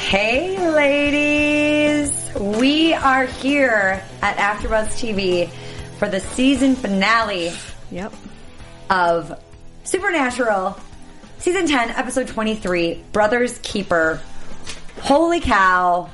[0.00, 2.30] Hey, ladies.
[2.36, 5.48] We are here at AfterBuzz TV
[5.98, 7.52] for the season finale
[7.92, 8.12] Yep.
[8.88, 9.38] of
[9.84, 10.76] Supernatural,
[11.38, 14.20] season 10, episode 23, Brothers Keeper.
[15.00, 16.10] Holy cow.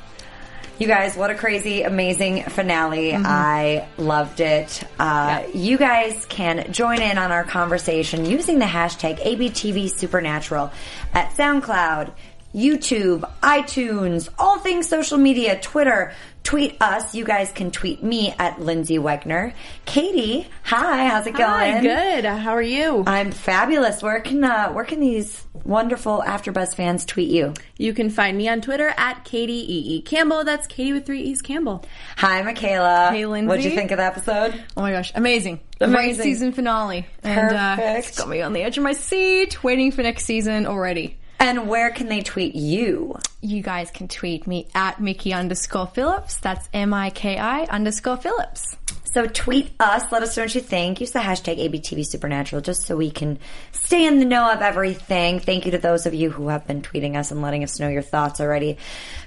[0.78, 3.14] You guys, what a crazy, amazing finale.
[3.14, 4.82] I loved it.
[4.98, 10.70] Uh, You guys can join in on our conversation using the hashtag ABTV Supernatural
[11.14, 12.10] at SoundCloud,
[12.56, 16.12] YouTube, iTunes, all things social media, Twitter.
[16.42, 17.12] Tweet us.
[17.12, 19.52] You guys can tweet me at Lyndsey Wegner.
[19.84, 21.44] Katie, hi, how's it going?
[21.48, 22.24] Hi, good.
[22.24, 23.02] Uh, How are you?
[23.04, 24.00] I'm fabulous.
[24.00, 27.52] Where can uh, where can these wonderful AfterBuzz fans tweet you?
[27.78, 29.96] You can find me on Twitter at Katie E.
[29.96, 30.02] E.
[30.02, 30.44] Campbell.
[30.44, 31.84] That's Katie with three E's Campbell.
[32.16, 33.10] Hi, Mikaela.
[33.10, 33.48] Hey, Lyndsey.
[33.48, 34.54] What'd you think of the episode?
[34.76, 35.58] Oh my gosh, amazing.
[35.80, 35.94] Amazing.
[35.96, 37.06] Great season finale.
[37.24, 38.08] And uh, Perfect.
[38.08, 41.15] it's got me on the edge of my seat, waiting for next season already.
[41.38, 43.16] And where can they tweet you?
[43.40, 46.38] You guys can tweet me at Mickey underscore Phillips.
[46.38, 48.76] That's M I K I underscore Phillips.
[49.16, 50.12] So tweet us.
[50.12, 51.00] Let us know what you think.
[51.00, 53.38] Use the hashtag ABTV Supernatural just so we can
[53.72, 55.40] stay in the know of everything.
[55.40, 57.88] Thank you to those of you who have been tweeting us and letting us know
[57.88, 58.76] your thoughts already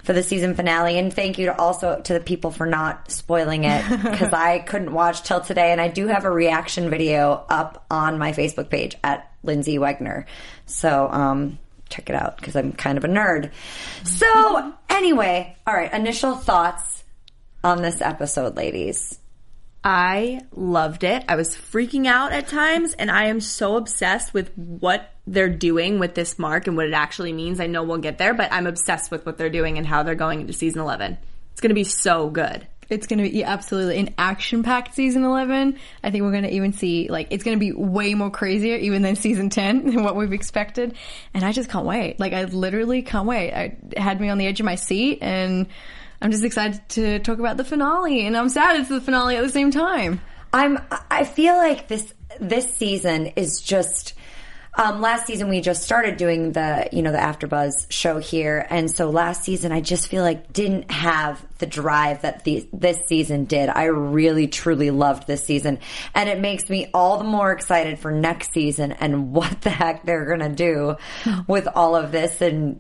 [0.04, 1.00] for the season finale.
[1.00, 4.94] And thank you to also to the people for not spoiling it because I couldn't
[4.94, 5.72] watch till today.
[5.72, 10.26] And I do have a reaction video up on my Facebook page at Lyndsey Wegner.
[10.68, 11.58] So, um,
[11.90, 13.52] check it out because I'm kind of a nerd.
[14.04, 15.92] So anyway, all right.
[15.94, 17.04] Initial thoughts
[17.64, 19.20] on this episode, ladies.
[19.84, 21.24] I loved it.
[21.30, 26.00] I was freaking out at times, and I am so obsessed with what they're doing
[26.00, 27.62] with this mark and what it actually means.
[27.62, 30.16] I know we'll get there, but I'm obsessed with what they're doing and how they're
[30.16, 31.18] going into season 11.
[31.54, 32.68] It's going to be so good.
[32.90, 35.78] It's going to be absolutely an action-packed season 11.
[36.04, 38.76] I think we're going to even see like it's going to be way more crazier
[38.78, 40.96] even than season 10 than what we've expected.
[41.34, 42.20] And I just can't wait.
[42.20, 43.54] Like I literally can't wait.
[43.54, 45.68] I had me on the edge of my seat and
[46.22, 49.44] I'm just excited to talk about the finale and I'm sad it's the finale at
[49.44, 50.22] the same time.
[50.52, 50.80] I'm.
[51.12, 54.14] I feel like this this season is just.
[54.80, 58.90] Um, last season we just started doing the you know the AfterBuzz show here, and
[58.90, 63.44] so last season I just feel like didn't have the drive that the, this season
[63.44, 63.68] did.
[63.68, 65.80] I really truly loved this season,
[66.16, 70.06] and it makes me all the more excited for next season and what the heck
[70.06, 70.96] they're gonna do
[71.48, 72.42] with all of this.
[72.42, 72.80] And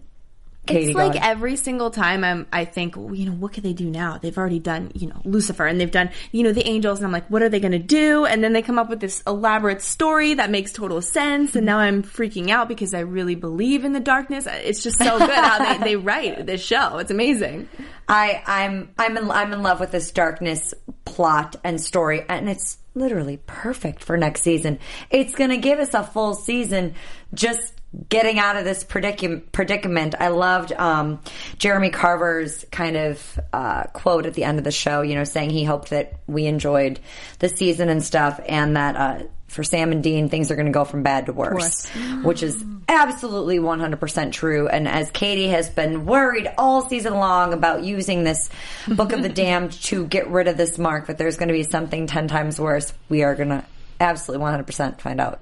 [0.69, 1.25] Katie, it's like go on.
[1.25, 4.17] every single time I'm, I think, well, you know, what could they do now?
[4.17, 6.99] They've already done, you know, Lucifer and they've done, you know, the angels.
[6.99, 8.25] And I'm like, what are they going to do?
[8.25, 11.55] And then they come up with this elaborate story that makes total sense.
[11.55, 14.47] And now I'm freaking out because I really believe in the darkness.
[14.47, 16.97] It's just so good how they, they write this show.
[16.97, 17.67] It's amazing.
[18.07, 20.73] I, I'm I'm in I'm in love with this darkness
[21.05, 24.79] plot and story, and it's literally perfect for next season.
[25.11, 26.95] It's going to give us a full season
[27.33, 29.51] just getting out of this predicament.
[29.51, 30.15] predicament.
[30.19, 31.19] I loved um,
[31.57, 35.01] Jeremy Carver's kind of uh, quote at the end of the show.
[35.01, 36.99] You know, saying he hoped that we enjoyed
[37.39, 38.95] the season and stuff, and that.
[38.95, 41.87] Uh, for Sam and Dean, things are going to go from bad to worse,
[42.21, 44.67] which is absolutely 100% true.
[44.67, 48.51] And as Katie has been worried all season long about using this
[48.87, 51.63] Book of the Damned to get rid of this mark, that there's going to be
[51.63, 53.65] something 10 times worse, we are going to
[53.99, 55.41] absolutely 100% find out.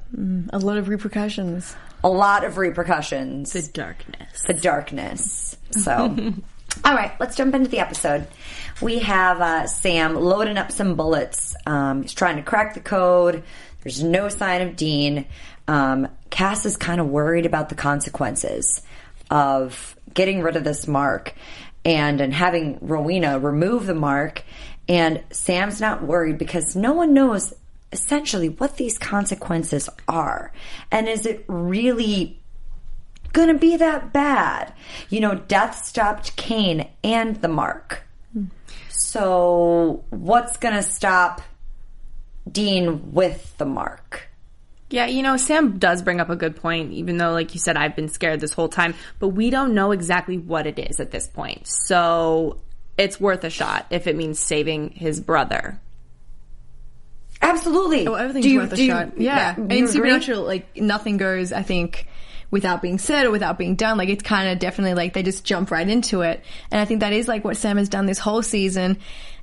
[0.51, 1.75] A lot of repercussions.
[2.03, 3.53] A lot of repercussions.
[3.53, 4.43] The darkness.
[4.43, 5.57] the darkness.
[5.71, 5.91] So,
[6.85, 8.27] all right, let's jump into the episode.
[8.81, 11.55] We have uh, Sam loading up some bullets.
[11.65, 13.43] Um, he's trying to crack the code.
[13.83, 15.25] There's no sign of Dean.
[15.67, 18.81] Um, Cass is kind of worried about the consequences.
[19.29, 21.33] of getting rid of this mark
[21.85, 24.43] and and having Rowena remove the mark
[24.89, 27.53] and Sam's not worried because no one knows
[27.91, 30.51] essentially what these consequences are.
[30.91, 32.41] And is it really
[33.33, 34.73] going to be that bad?
[35.09, 38.03] You know death stopped Cain and the mark.
[38.89, 41.41] So what's going to stop
[42.51, 44.29] Dean with the mark?
[44.89, 47.75] Yeah, you know, Sam does bring up a good point, even though, like you said,
[47.75, 51.11] I've been scared this whole time, but we don't know exactly what it is at
[51.11, 51.67] this point.
[51.67, 52.61] So
[52.97, 55.81] it's worth a shot if it means saving his brother.
[57.41, 59.19] Absolutely Well, everything's Do you- worth a you- shot.
[59.19, 59.55] Yeah.
[59.57, 59.87] you In?
[59.87, 62.07] Supernatural, like nothing goes, I think,
[62.51, 63.97] without being said or without being done.
[63.97, 66.43] Like it's kind of definitely like they just jump right into it.
[66.71, 68.97] And I think that is like what Sam has done this whole season.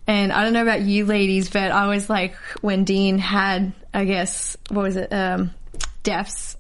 [0.07, 4.05] And I don't know about you ladies, but I was like, when Dean had, I
[4.05, 5.51] guess, what was it, um,
[6.03, 6.54] deaths.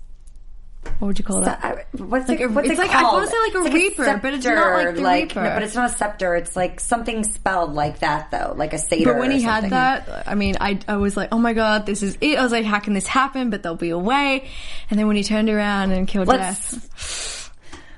[0.98, 1.64] What would you call that?
[1.64, 3.74] I- what's Like it, a- what's it's it like- I wanna say like a It's
[3.74, 5.42] reaper, but it's not like scepter, the reaper.
[5.42, 6.34] No, but it's not a scepter.
[6.36, 9.12] It's like something spelled like that, though, like a satyr.
[9.12, 12.02] But when he had that, I mean, I, I was like, oh my god, this
[12.02, 12.38] is it.
[12.38, 13.50] I was like, how can this happen?
[13.50, 14.48] But there'll be a way.
[14.90, 17.50] And then when he turned around and killed Let's- Death,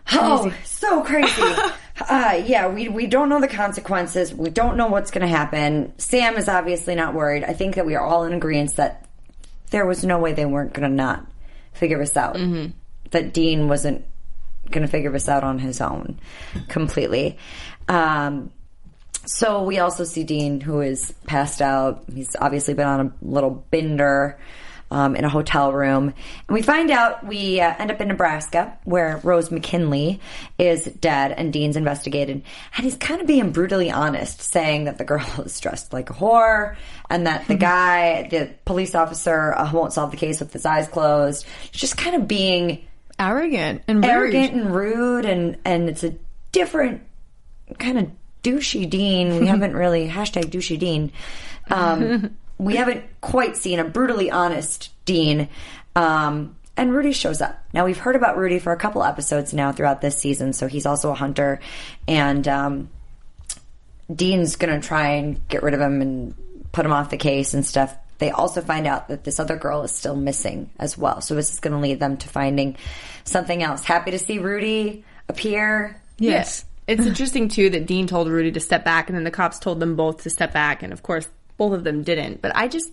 [0.12, 1.42] oh, so crazy.
[2.08, 4.32] uh, yeah, we we don't know the consequences.
[4.34, 5.92] We don't know what's going to happen.
[5.98, 7.44] Sam is obviously not worried.
[7.44, 9.06] I think that we are all in agreement that
[9.70, 11.26] there was no way they weren't going to not
[11.76, 12.34] figure this out.
[12.34, 12.72] Mm-hmm.
[13.10, 14.04] That Dean wasn't
[14.70, 16.18] going to figure this out on his own
[16.68, 17.38] completely.
[17.88, 18.50] Um,
[19.26, 22.04] so we also see Dean, who is passed out.
[22.12, 24.38] He's obviously been on a little bender
[24.90, 26.14] um, in a hotel room.
[26.48, 30.20] And we find out we uh, end up in Nebraska, where Rose McKinley
[30.58, 32.42] is dead and Dean's investigated.
[32.76, 36.14] And he's kind of being brutally honest, saying that the girl is dressed like a
[36.14, 36.76] whore
[37.10, 40.88] and that the guy, the police officer, uh, won't solve the case with his eyes
[40.88, 41.46] closed.
[41.70, 42.86] He's just kind of being
[43.18, 44.10] arrogant and rude.
[44.10, 46.14] arrogant and rude and and it's a
[46.52, 47.02] different
[47.78, 48.10] kind of
[48.42, 51.10] douchey dean we haven't really hashtag douchey dean
[51.70, 55.48] um, we haven't quite seen a brutally honest dean
[55.94, 59.72] um, and rudy shows up now we've heard about rudy for a couple episodes now
[59.72, 61.60] throughout this season so he's also a hunter
[62.06, 62.88] and um,
[64.14, 66.34] Dean's gonna try and get rid of him and
[66.72, 67.96] put him off the case and stuff.
[68.18, 71.20] They also find out that this other girl is still missing as well.
[71.20, 72.76] So this is gonna lead them to finding
[73.24, 73.84] something else.
[73.84, 76.00] Happy to see Rudy appear.
[76.18, 76.64] Yes.
[76.86, 79.80] It's interesting too that Dean told Rudy to step back and then the cops told
[79.80, 82.42] them both to step back and of course both of them didn't.
[82.42, 82.92] But I just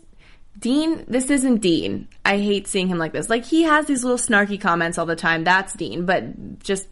[0.58, 2.08] Dean, this isn't Dean.
[2.24, 3.30] I hate seeing him like this.
[3.30, 5.44] Like he has these little snarky comments all the time.
[5.44, 6.88] That's Dean, but just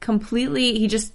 [0.00, 1.12] completely he just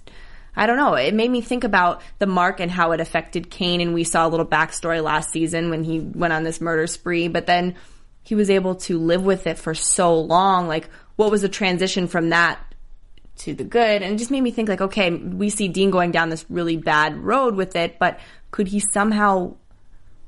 [0.56, 0.94] I don't know.
[0.94, 4.26] It made me think about the mark and how it affected Cain and we saw
[4.26, 7.76] a little backstory last season when he went on this murder spree, but then
[8.22, 10.68] he was able to live with it for so long.
[10.68, 12.60] Like what was the transition from that
[13.38, 16.10] to the good and it just made me think like okay we see dean going
[16.10, 18.18] down this really bad road with it but
[18.50, 19.54] could he somehow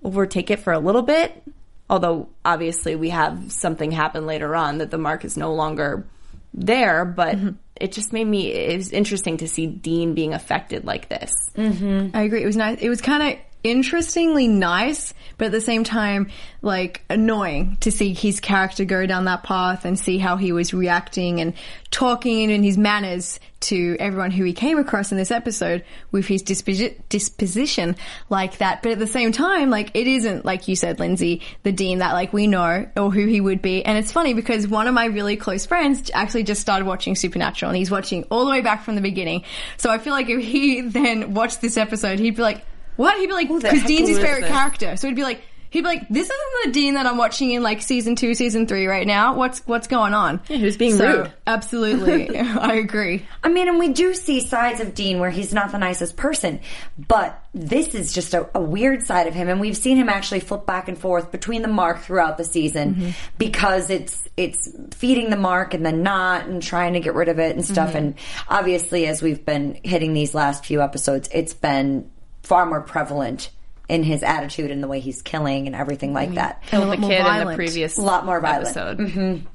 [0.05, 1.43] overtake it for a little bit
[1.89, 6.07] although obviously we have something happen later on that the mark is no longer
[6.55, 7.51] there but mm-hmm.
[7.77, 12.17] it just made me it was interesting to see dean being affected like this mm-hmm.
[12.17, 12.43] I agree.
[12.43, 12.79] It was nice.
[12.81, 16.31] It was kind of interestingly nice, but at the same time,
[16.63, 20.75] like annoying to see his character go down that path and see how he was
[20.75, 21.55] reacting and
[21.91, 26.43] talking and his manners to everyone who he came across in this episode with his
[26.43, 27.95] disposi- disposition
[28.31, 28.83] like that.
[28.83, 32.15] But at the same time, like it isn't like you said, Lyndsey, the dean that
[32.15, 33.85] like we know or who he would be.
[33.85, 37.71] And it's funny because one of my really close friends actually just started watching Supernatural
[37.71, 39.45] and he's watching all the way back from the beginning.
[39.77, 42.65] So I feel like if he then watched this episode, he'd be like,
[43.01, 43.19] what?
[43.19, 44.97] He'd be like, because Dean's his favorite character.
[44.97, 45.41] So he'd be like,
[45.71, 48.67] he'd be like, this isn't the Dean that I'm watching in like season two, season
[48.67, 49.37] three right now.
[49.37, 50.43] What's what's going on?
[50.49, 51.33] Yeah, who's being So, rude.
[51.47, 53.25] Absolutely, I agree.
[53.43, 56.61] I mean, and we do see sides of Dean where he's not the nicest person,
[56.99, 60.41] but this is just a, a weird side of him, and we've seen him actually
[60.41, 65.37] flip back and forth between the mark throughout the season because it's it's feeding the
[65.37, 67.95] mark and then not, and trying to get rid of it and stuff.
[67.95, 68.15] And
[68.47, 72.11] obviously, as we've been hitting these last few episodes, it's been
[72.51, 73.49] far more prevalent
[73.89, 76.63] in his attitude and the way he's killing and everything like that.
[76.65, 77.57] killed the lot more kid in the violent.
[77.57, 78.77] previous A lot more violent.
[78.77, 79.47] episode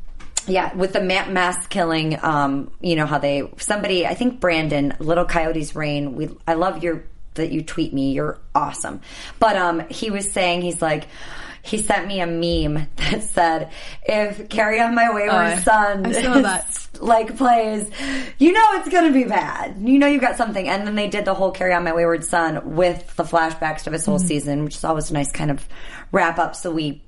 [0.48, 4.94] Yeah, with the ma- mass killing, um, you know how they somebody I think Brandon
[5.00, 6.16] Little Coyote's Rain.
[6.16, 8.14] We I love your that you tweet me.
[8.14, 9.02] You're awesome.
[9.40, 11.08] But um, he was saying he's like.
[11.66, 13.72] He sent me a meme that said,
[14.08, 16.85] "If Carry On My Wayward I- Son I saw that.
[17.02, 17.90] like plays,
[18.38, 19.78] you know it's gonna be bad.
[19.80, 22.24] You know you've got something." And then they did the whole "Carry On My Wayward
[22.24, 25.68] Son" with the flashbacks to his whole season, which is always a nice kind of
[26.12, 26.56] wrap up.
[26.56, 27.02] So we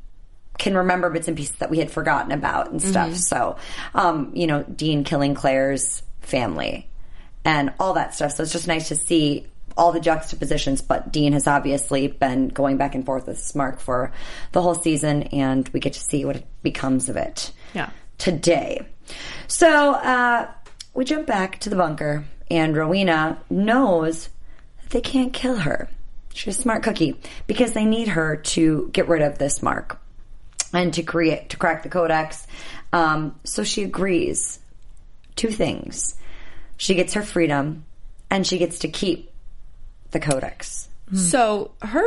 [0.57, 3.09] can remember bits and pieces that we had forgotten about and stuff.
[3.15, 3.57] So,
[3.93, 6.89] um, you know, Dean killing Claire's family
[7.45, 8.31] and all that stuff.
[8.31, 9.45] So it's just nice to see
[9.77, 10.81] all the juxtapositions.
[10.81, 14.11] But Dean has obviously been going back and forth with Mark for
[14.51, 17.89] the whole season, and we get to see what it becomes of it Yeah.
[18.17, 18.85] Today.
[19.47, 20.51] So uh,
[20.93, 24.29] we jump back to the bunker, and Rowena knows
[24.81, 25.89] that they can't kill her.
[26.33, 29.99] She's a smart cookie because they need her to get rid of this mark
[30.73, 32.45] and to create to crack the codex.
[32.93, 34.59] Um, so she agrees.
[35.35, 36.15] Two things:
[36.77, 37.85] she gets her freedom,
[38.29, 39.31] and she gets to keep
[40.11, 40.89] the codex.
[41.15, 42.03] So her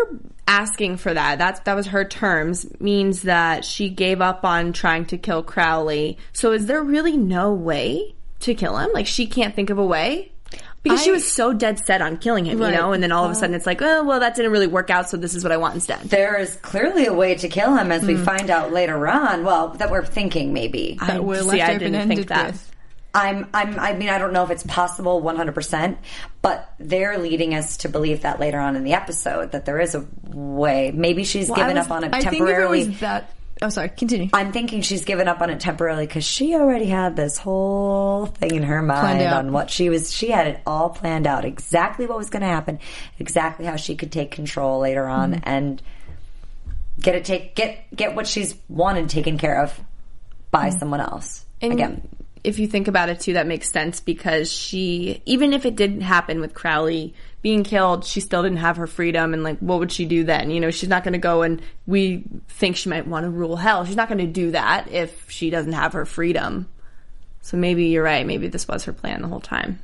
[0.47, 5.07] asking for that, that's that was her terms, means that she gave up on trying
[5.07, 6.19] to kill Crowley.
[6.35, 8.91] So is there really no way to kill him?
[8.93, 10.33] Like she can't think of a way?
[10.83, 12.73] Because she was so dead set on killing him, Right.
[12.73, 14.67] you know, and then all of a sudden it's like, oh well that didn't really
[14.67, 16.01] work out, so this is what I want instead.
[16.09, 18.25] There is clearly a way to kill him, as we mm.
[18.25, 19.45] find out later on.
[19.45, 20.97] Well, that we're thinking maybe.
[21.01, 22.53] that I- we're see, left I didn't open think that.
[22.53, 22.70] with.
[23.15, 25.97] I'm, I'm, I mean, I don't know if it's possible 100%,
[26.43, 29.95] but they're leading us to believe that later on in the episode that there is
[29.95, 30.93] a way.
[30.93, 32.85] Maybe she's I given was- up on it I temporarily.
[32.85, 33.31] think if it was that.
[33.63, 33.91] Oh, sorry.
[33.91, 34.31] Continue.
[34.33, 38.55] I'm thinking she's given up on it temporarily because she already had this whole thing
[38.55, 40.11] in her mind on what she was.
[40.11, 42.79] She had it all planned out, exactly what was going to happen,
[43.19, 45.41] exactly how she could take control later on, Mm-hmm.
[45.49, 45.83] and
[47.01, 49.79] get it take get get what she's wanted taken care of
[50.51, 50.79] by Mm-hmm.
[50.79, 51.45] someone else.
[51.61, 52.09] And Again,
[52.43, 56.01] if you think about it too, that makes sense because she, even if it didn't
[56.01, 59.33] happen with Crowley being killed, she still didn't have her freedom.
[59.35, 60.51] And like, what would she do then?
[60.51, 63.57] You know, she's not going to go and we think she might want to rule
[63.57, 63.85] hell.
[63.85, 66.69] She's not going to do that if she doesn't have her freedom.
[67.43, 68.27] So maybe you're right.
[68.27, 69.81] Maybe this was her plan the whole time.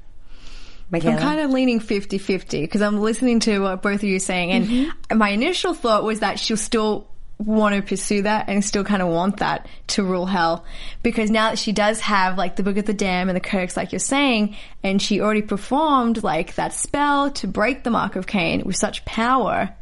[0.92, 1.14] Mikaela.
[1.14, 4.20] I'm kind of leaning 50 50 because I'm listening to what both of you are
[4.20, 4.52] saying.
[4.52, 5.18] And Mm-hmm.
[5.18, 9.08] my initial thought was that she'll still want to pursue that and still kind of
[9.08, 10.64] want that to rule hell
[11.02, 13.76] because now that she does have like the book of the damned and the codex
[13.76, 18.26] like you're saying and she already performed like that spell to break the mark of
[18.26, 19.74] cain with such power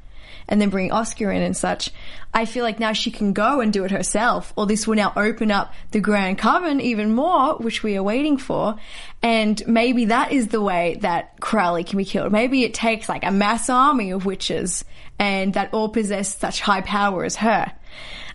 [0.48, 1.90] and then bring Oscar in and such.
[2.32, 5.12] I feel like now she can go and do it herself, or this will now
[5.16, 8.76] open up the Grand Coven even more, which we are waiting for.
[9.22, 12.32] And maybe that is the way that Crowley can be killed.
[12.32, 14.84] Maybe it takes like a mass army of witches
[15.18, 17.72] and that all possess such high power as her.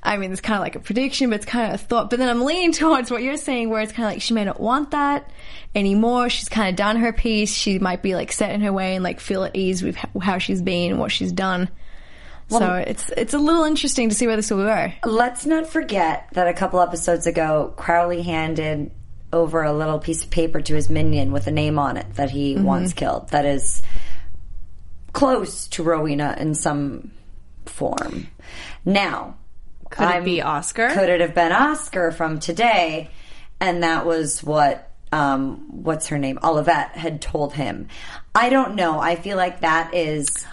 [0.01, 2.09] I mean, it's kind of like a prediction, but it's kind of a thought.
[2.09, 4.45] But then I'm leaning towards what you're saying, where it's kind of like she may
[4.45, 5.29] not want that
[5.75, 6.29] anymore.
[6.29, 7.53] She's kind of done her piece.
[7.53, 10.37] She might be like set in her way and like feel at ease with how
[10.37, 11.69] she's been and what she's done.
[12.47, 14.91] so it's it's a little interesting to see where this will go.
[15.05, 18.91] Let's not forget that a couple episodes ago, Crowley handed
[19.31, 22.31] over a little piece of paper to his minion with a name on it that
[22.31, 22.63] he Mm-hmm.
[22.63, 23.29] once killed.
[23.29, 23.83] That is
[25.13, 27.11] close to Rowena in some
[27.65, 28.27] form.
[28.85, 29.35] Now,
[29.89, 30.89] Could it be Oscar?
[30.89, 33.09] Could it have been Oscar from today?
[33.59, 37.87] And that was what um, what's her name, Olivette, had told him.
[38.35, 38.99] I don't know.
[38.99, 40.45] I feel like that is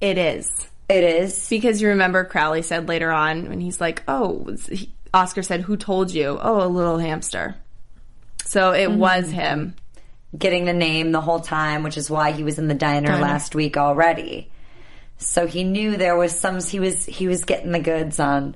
[0.00, 0.50] It is.
[0.88, 1.48] it is.
[1.48, 4.54] Because you remember Crowley said later on when he's like, "Oh,"
[5.14, 7.56] Oscar said, "Who told you?" "Oh, a little hamster."
[8.44, 9.74] So it was him.
[10.36, 13.54] Getting the name the whole time, which is why he was in the diner, last
[13.54, 14.50] week already.
[15.18, 16.60] So he knew there was some.
[16.62, 18.54] He was he was getting the goods on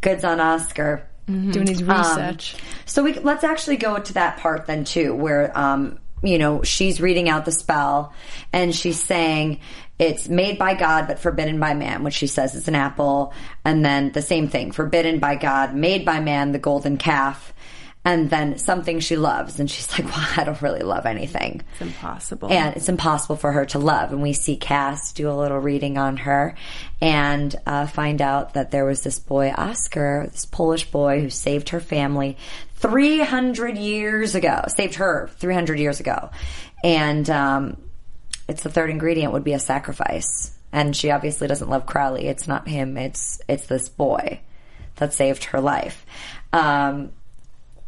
[0.00, 1.06] goods on Oscar.
[1.26, 2.56] Doing his research.
[2.86, 7.00] So we let's actually go to that part then too, where um, you know she's
[7.00, 8.12] reading out the spell
[8.52, 9.60] and she's saying
[10.00, 13.32] it's made by God but forbidden by man, which she says is an apple,
[13.64, 17.52] and then the same thing, forbidden by God, made by man, the golden calf,
[18.02, 21.62] and then something she loves, and she's like, well, I don't really love anything.
[21.72, 22.50] It's impossible.
[22.50, 24.12] And it's impossible for her to love.
[24.12, 26.54] And we see Cass do a little reading on her
[27.00, 31.70] and uh, find out that there was this boy, Oscar, this Polish boy who saved
[31.70, 32.38] her family
[32.76, 36.30] 300 years ago, saved her 300 years ago.
[36.82, 37.76] And um,
[38.48, 40.56] it's the third ingredient would be a sacrifice.
[40.72, 42.28] And she obviously doesn't love Crowley.
[42.28, 42.96] It's not him.
[42.96, 44.40] It's it's this boy
[44.96, 46.06] that saved her life.
[46.52, 47.10] Um,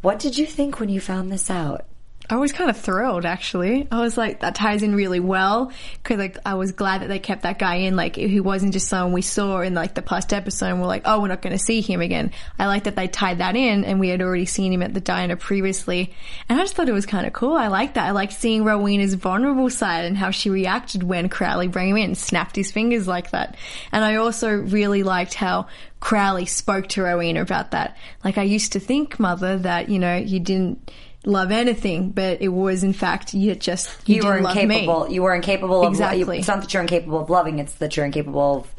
[0.02, 1.86] what did you think when you found this out?
[2.32, 3.86] I was kind of thrilled, actually.
[3.92, 5.70] I was like, that ties in really well
[6.02, 7.94] because like I was glad that they kept that guy in.
[7.94, 10.70] Like he wasn't just someone we saw in like the past episode.
[10.70, 12.30] and We're like, oh, we're not going to see him again.
[12.58, 15.00] I like that they tied that in, and we had already seen him at the
[15.00, 16.14] diner previously,
[16.48, 17.52] and I just thought it was kind of cool.
[17.52, 18.06] I like that.
[18.06, 22.14] I like seeing Rowena's vulnerable side and how she reacted when Crowley brought him in,
[22.14, 23.58] snapped his fingers like that.
[23.92, 25.66] And I also really liked how
[26.00, 27.98] Crowley spoke to Rowena about that.
[28.24, 30.90] Like I used to think, mother, that you know you didn't
[31.24, 34.80] love anything, but it was in fact you just you, you were didn't me.
[34.80, 35.10] incapable.
[35.12, 36.18] You were incapable of Exactly.
[36.20, 38.74] You, it's not that you're incapable of loving; it's that you're incapable of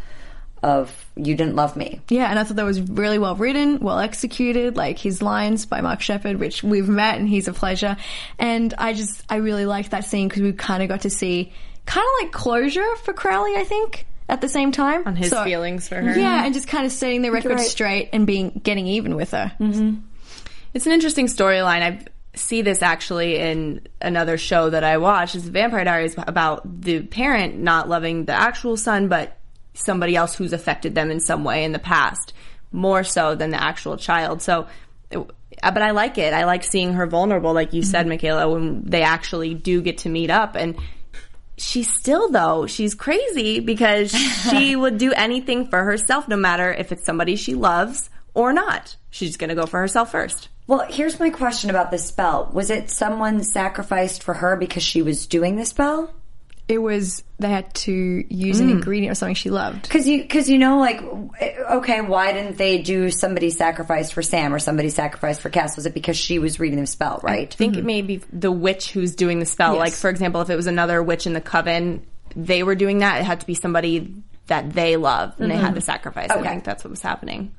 [0.63, 1.99] of you didn't love me.
[2.09, 4.77] Yeah, and I thought that was really well written, well executed.
[4.77, 7.97] Like his lines by Mark Sheppard, which we've met, and he's a pleasure.
[8.39, 11.51] And I just, I really liked that scene because we kind of got to see
[11.85, 13.55] kind of like closure for Crowley.
[13.57, 16.17] I think at the same time on his So- feelings for her.
[16.17, 17.59] Yeah, and just kind of setting the record right.
[17.67, 19.51] straight and being getting even with her.
[19.59, 19.95] Mm-hmm.
[20.73, 22.07] It's an interesting storyline.
[22.35, 25.35] See this actually in another show that I watched.
[25.35, 29.37] It's Vampire Diaries about the parent not loving the actual son, but
[29.73, 32.33] somebody else who's affected them in some way in the past,
[32.71, 34.41] more so than the actual child.
[34.41, 34.67] So,
[35.13, 35.23] uh,
[35.61, 36.33] but I like it.
[36.33, 40.09] I like seeing her vulnerable, like you said, Mikaela, when they actually do get to
[40.09, 40.77] meet up and.
[41.55, 44.11] She's still though, she's crazy because
[44.49, 48.95] she would do anything for herself no matter if it's somebody she loves or not.
[49.11, 50.49] She's gonna go for herself first.
[50.67, 52.49] Well, here's my question about this spell.
[52.53, 56.13] Was it someone sacrificed for her because she was doing the spell?
[56.69, 58.71] It was they had to use an mm.
[58.71, 59.81] ingredient or something she loved.
[59.81, 64.53] Because you, because you know, like, okay, why didn't they do somebody sacrificed for Sam
[64.53, 65.75] or somebody sacrificed for Cass?
[65.75, 67.51] Was it because she was reading the spell, right?
[67.51, 67.79] I think mm-hmm.
[67.79, 69.75] it may be the witch who's doing the spell.
[69.75, 73.19] Like, for example, if it was another witch in the coven, they were doing that.
[73.19, 74.15] It had to be somebody
[74.47, 75.75] that they love, and they had mm-hmm.
[75.75, 76.29] to sacrifice.
[76.29, 76.49] I Okay.
[76.49, 77.53] think that's what was happening.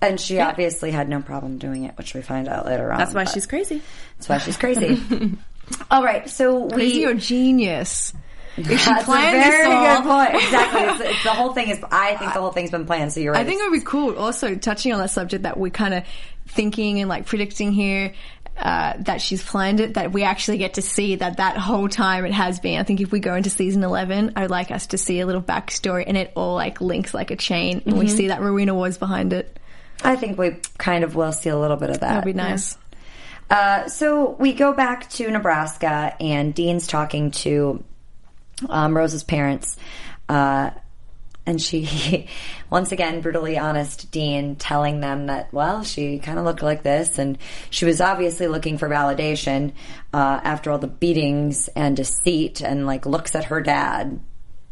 [0.00, 2.98] And she obviously had no problem doing it, which we find out later on.
[2.98, 3.82] That's why she's crazy.
[4.16, 5.00] That's why she's crazy.
[5.90, 6.70] All right, so we.
[6.70, 8.12] Crazy or genius?
[8.56, 10.34] If she That's a planned very good point.
[10.34, 10.80] Exactly.
[10.82, 11.78] It's, it's the whole thing is.
[11.90, 13.12] I think the whole thing's been planned.
[13.12, 13.40] So you're right.
[13.40, 16.04] I think it would be cool also touching on that subject that we're kind of
[16.48, 18.14] thinking and like predicting here
[18.58, 22.24] uh, that she's planned it, that we actually get to see that that whole time
[22.24, 22.80] it has been.
[22.80, 25.42] I think if we go into season 11, I'd like us to see a little
[25.42, 28.98] backstory and it all like links like a chain and we see that Rowena was
[28.98, 29.57] behind it.
[30.02, 32.08] I think we kind of will see a little bit of that.
[32.08, 32.76] That'd be nice.
[33.50, 37.82] Uh, so we go back to Nebraska, and Dean's talking to
[38.68, 39.76] um, Rose's parents,
[40.28, 40.70] uh,
[41.46, 42.28] and she,
[42.70, 47.18] once again, brutally honest, Dean telling them that, well, she kind of looked like this,
[47.18, 47.38] and
[47.70, 49.72] she was obviously looking for validation
[50.12, 54.20] uh, after all the beatings and deceit, and like looks at her dad,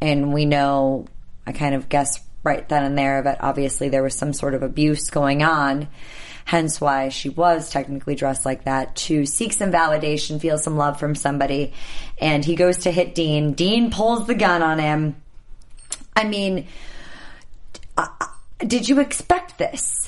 [0.03, 1.07] and we know,
[1.47, 4.63] I kind of guess right then and there that obviously there was some sort of
[4.63, 5.89] abuse going on
[6.47, 10.99] hence why she was technically dressed like that to seek some validation, feel some love
[10.99, 11.73] from somebody.
[12.19, 13.53] And he goes to hit Dean.
[13.53, 15.17] Dean pulls the gun on him.
[16.15, 16.69] I mean,
[18.59, 20.06] did you expect this?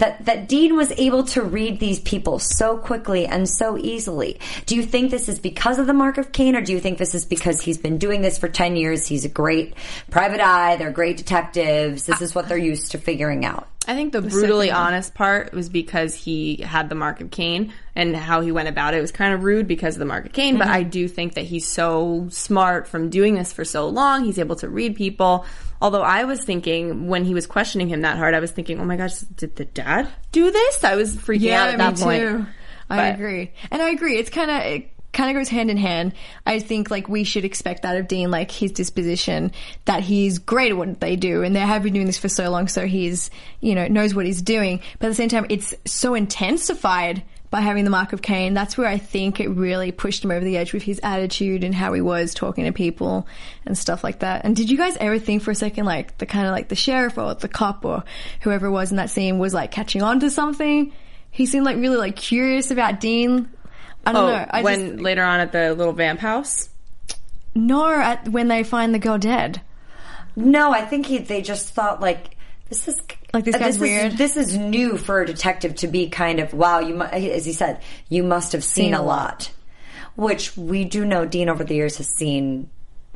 [0.00, 4.40] That, that Dean was able to read these people so quickly and so easily.
[4.64, 6.96] Do you think this is because of the mark of Cain, or do you think
[6.96, 9.06] this is because he's been doing this for 10 years?
[9.06, 9.74] He's a great
[10.10, 12.06] private eye, they're great detectives.
[12.06, 13.68] This is what they're used to figuring out.
[13.88, 18.14] I think the brutally honest part was because he had the mark of Cain and
[18.14, 20.58] how he went about it was kind of rude because of the mark of Cain.
[20.58, 20.76] But mm-hmm.
[20.76, 24.24] I do think that he's so smart from doing this for so long.
[24.24, 25.46] He's able to read people.
[25.80, 28.84] Although I was thinking when he was questioning him that hard, I was thinking, oh
[28.84, 30.84] my gosh, did the dad do this?
[30.84, 32.22] I was freaking out at that point.
[32.22, 32.46] too.
[32.90, 34.18] I But- agree, and I agree.
[34.18, 36.14] It's kind of it kind of goes hand in hand.
[36.46, 39.52] I think like we should expect that of Dean, like his disposition,
[39.84, 42.50] that he's great at what they do, and they have been doing this for so
[42.50, 44.80] long, so he's you know knows what he's doing.
[44.98, 48.54] But at the same time, it's so intensified by having the mark of Cain.
[48.54, 51.74] That's where I think it really pushed him over the edge with his attitude and
[51.74, 53.26] how he was talking to people
[53.66, 54.44] and stuff like that.
[54.44, 56.76] And did you guys ever think for a second, like the kind of like the
[56.76, 58.04] sheriff or the cop or
[58.42, 60.92] whoever it was in that scene was like catching on to something?
[61.32, 63.48] He seemed like really like curious about Dean.
[64.06, 64.46] I don't Oh, know.
[64.50, 66.68] I when just, later on at the little vamp house.
[67.54, 69.60] no, at, when they find the girl dead.
[70.36, 72.36] No, I think he, they just thought like
[72.68, 73.00] this is
[73.34, 74.12] Like, this uh, guy's is- weird.
[74.12, 76.78] this is new for a detective to be kind of wow.
[76.78, 79.50] You mu- as he said, you must have seen, Seen a a lot,
[80.16, 81.26] which we do know.
[81.26, 82.70] Dean over the years has seen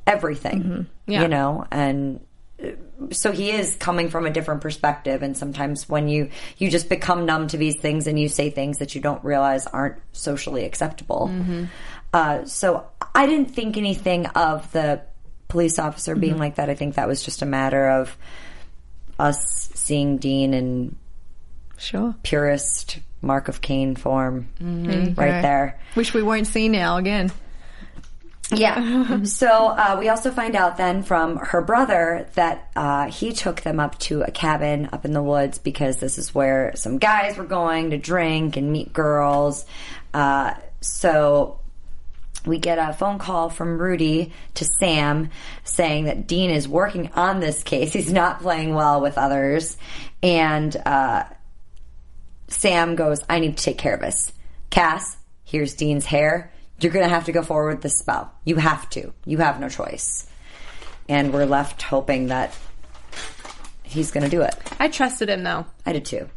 [0.06, 1.22] everything, Yeah.
[1.22, 2.20] you know, and
[2.62, 2.70] uh,
[3.10, 5.22] so he is coming from a different perspective.
[5.22, 8.78] And sometimes when you you just become numb to these things and you say things
[8.78, 11.28] that you don't realize aren't socially acceptable.
[11.30, 11.64] Mm-hmm.
[12.12, 15.02] Uh, so I didn't think anything of the
[15.48, 16.42] police officer being mm-hmm.
[16.42, 16.70] like that.
[16.70, 18.16] I think that was just a matter of
[19.18, 20.96] us seeing Dean in
[21.76, 22.14] Sure.
[22.22, 25.42] purest Mark of Cain form you right go.
[25.42, 25.80] there.
[25.94, 27.32] Which we won't see now again.
[28.50, 29.22] Yeah.
[29.24, 33.80] so uh, we also find out then from her brother that uh, he took them
[33.80, 37.44] up to a cabin up in the woods because this is where some guys were
[37.44, 39.64] going to drink and meet girls.
[40.12, 41.58] Uh, so
[42.46, 45.30] we get a phone call from Rudy to Sam
[45.64, 47.92] saying that Dean is working on this case.
[47.92, 49.76] He's not playing well with others.
[50.22, 51.24] And uh,
[52.48, 54.32] Sam goes, I need to take care of this.
[54.70, 56.52] Cass, here's Dean's hair.
[56.80, 58.32] You're going to have to go forward with this spell.
[58.44, 59.12] You have to.
[59.24, 60.26] You have no choice.
[61.08, 62.56] And we're left hoping that
[63.82, 64.54] he's going to do it.
[64.78, 65.66] I trusted him though.
[65.86, 66.28] I did too.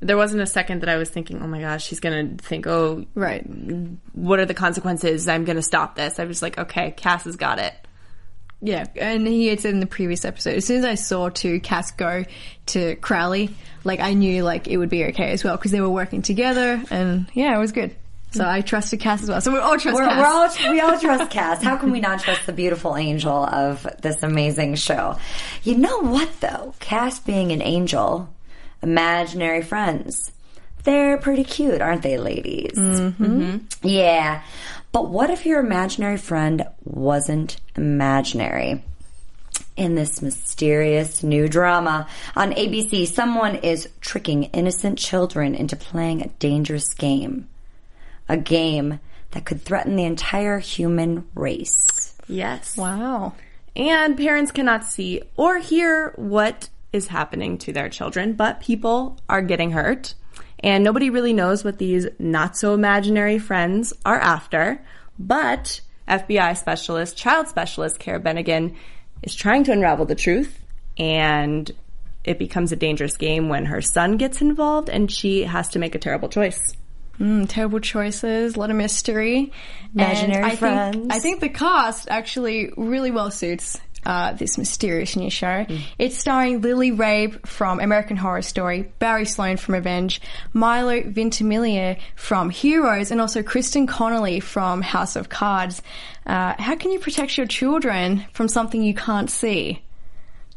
[0.00, 3.06] There wasn't a second that I was thinking, "Oh my gosh, he's gonna think, oh,
[3.14, 3.42] Right.
[4.12, 5.26] what are the consequences?
[5.26, 7.72] I'm gonna stop this." I was like, "Okay, Cass has got it."
[8.60, 11.60] Yeah, and he had said in the previous episode, as soon as I saw two
[11.60, 12.24] Cass go
[12.66, 15.88] to Crowley, like I knew like it would be okay as well because they were
[15.88, 17.96] working together, and yeah, it was good.
[18.36, 19.40] So I trusted Cass as well.
[19.40, 20.18] So we all trust We're, Cass.
[20.58, 21.62] we're all, we all trust Cass.
[21.62, 25.16] How can we not trust the beautiful angel of this amazing show?
[25.62, 26.74] You know what, though?
[26.78, 28.28] Cass being an angel,
[28.82, 30.32] imaginary friends,
[30.84, 32.74] they're pretty cute, aren't they, ladies?
[32.76, 33.58] Mm-hmm.
[33.82, 34.42] Yeah.
[34.92, 38.82] But what if your imaginary friend wasn't imaginary?
[39.76, 46.28] In this mysterious new drama on ABC, someone is tricking innocent children into playing a
[46.28, 47.48] dangerous game
[48.28, 49.00] a game
[49.32, 52.16] that could threaten the entire human race.
[52.28, 52.76] Yes.
[52.76, 53.34] wow.
[53.76, 59.42] And parents cannot see or hear what is happening to their children, but people are
[59.42, 60.14] getting hurt.
[60.60, 64.82] And nobody really knows what these not so imaginary friends are after.
[65.18, 68.74] But FBI specialist, child specialist Kara Bennigan
[69.22, 70.58] is trying to unravel the truth.
[70.96, 71.70] And
[72.24, 75.94] it becomes a dangerous game when her son gets involved and she has to make
[75.94, 76.74] a terrible choice.
[77.20, 79.52] Mm, terrible choices, a lot of mystery.
[79.94, 80.96] Imaginary And I friends.
[80.96, 85.66] Think, I think the cast actually really well suits uh, this mysterious new show.
[85.98, 90.20] It's starring Lily Rabe from American Horror Story, Barry Sloane from Revenge,
[90.52, 95.82] Milo Ventimiglia from Heroes, and also Kristen Connolly from House of Cards.
[96.24, 99.82] Uh, how can you protect your children from something you can't see?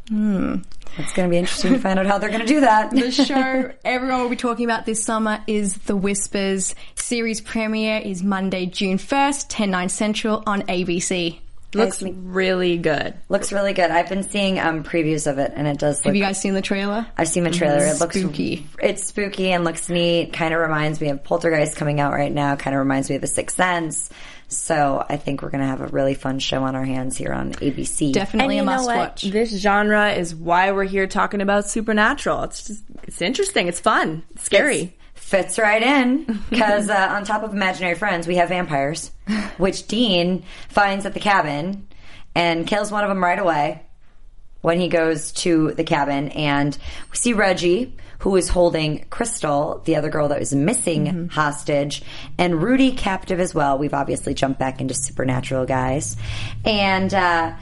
[0.09, 2.91] It's going to be interesting to find out how they're going to do that.
[2.91, 6.75] The show everyone will be talking about this summer is The Whispers.
[6.95, 11.39] Series premiere is Monday, June 1st, 10, 9 central on ABC.
[11.75, 13.13] Looks really good.
[13.29, 13.91] looks really good.
[13.91, 16.05] I've been seeing um, previews of it, and it does look.
[16.05, 17.05] Have you guys seen the trailer?
[17.15, 17.85] I've seen the trailer.
[17.85, 18.65] It looks Spooky.
[18.81, 20.33] It's spooky and looks neat.
[20.33, 22.55] Kind of reminds me of Poltergeist coming out right now.
[22.55, 24.09] Kind of reminds me of The Sixth Sense.
[24.49, 27.31] So I think we're going to have a really fun show on our hands here
[27.31, 28.11] on ABC.
[28.11, 29.21] Definitely and a must watch.
[29.23, 32.43] This genre is why we're here talking about supernatural.
[32.43, 33.67] It's just it's interesting.
[33.67, 34.23] It's fun.
[34.31, 34.97] It's scary.
[35.13, 39.11] fits right in because uh, on top of imaginary friends, we have vampires,
[39.57, 41.87] which Dean finds at the cabin
[42.33, 43.83] and kills one of them right away
[44.61, 46.29] when he goes to the cabin.
[46.29, 46.75] And
[47.11, 52.03] we see Reggie, who is holding Crystal, the other girl that was missing, hostage,
[52.37, 53.77] and Rudy captive as well.
[53.77, 56.17] We've obviously jumped back into supernatural, guys.
[56.65, 57.55] And uh,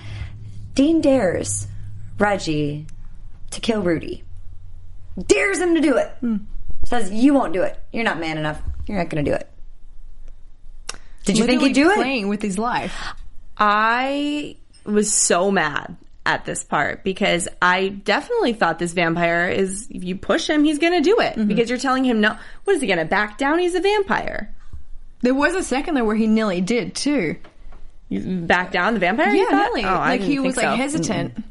[0.74, 1.68] Dean dares
[2.18, 2.88] Reggie
[3.52, 4.24] to kill Rudy
[5.26, 6.12] dares him to do it.
[6.86, 7.82] Says, You won't do it.
[7.92, 8.62] You're not man enough.
[8.88, 9.50] You're not going to do it.
[11.26, 11.96] Did you think he'd do it?
[11.96, 12.96] Playing with his life.
[13.58, 20.04] I was so mad at this part because I definitely thought this vampire is if
[20.04, 21.34] you push him, he's gonna do it.
[21.34, 21.48] Mm-hmm.
[21.48, 23.60] Because you're telling him no what is he gonna back down?
[23.60, 24.54] He's a vampire.
[25.22, 27.38] There was a second though where he nearly did too.
[28.12, 29.34] Back down the vampire?
[29.34, 29.86] Yeah, nearly.
[29.86, 30.76] Oh, like he was like so.
[30.76, 31.44] hesitant.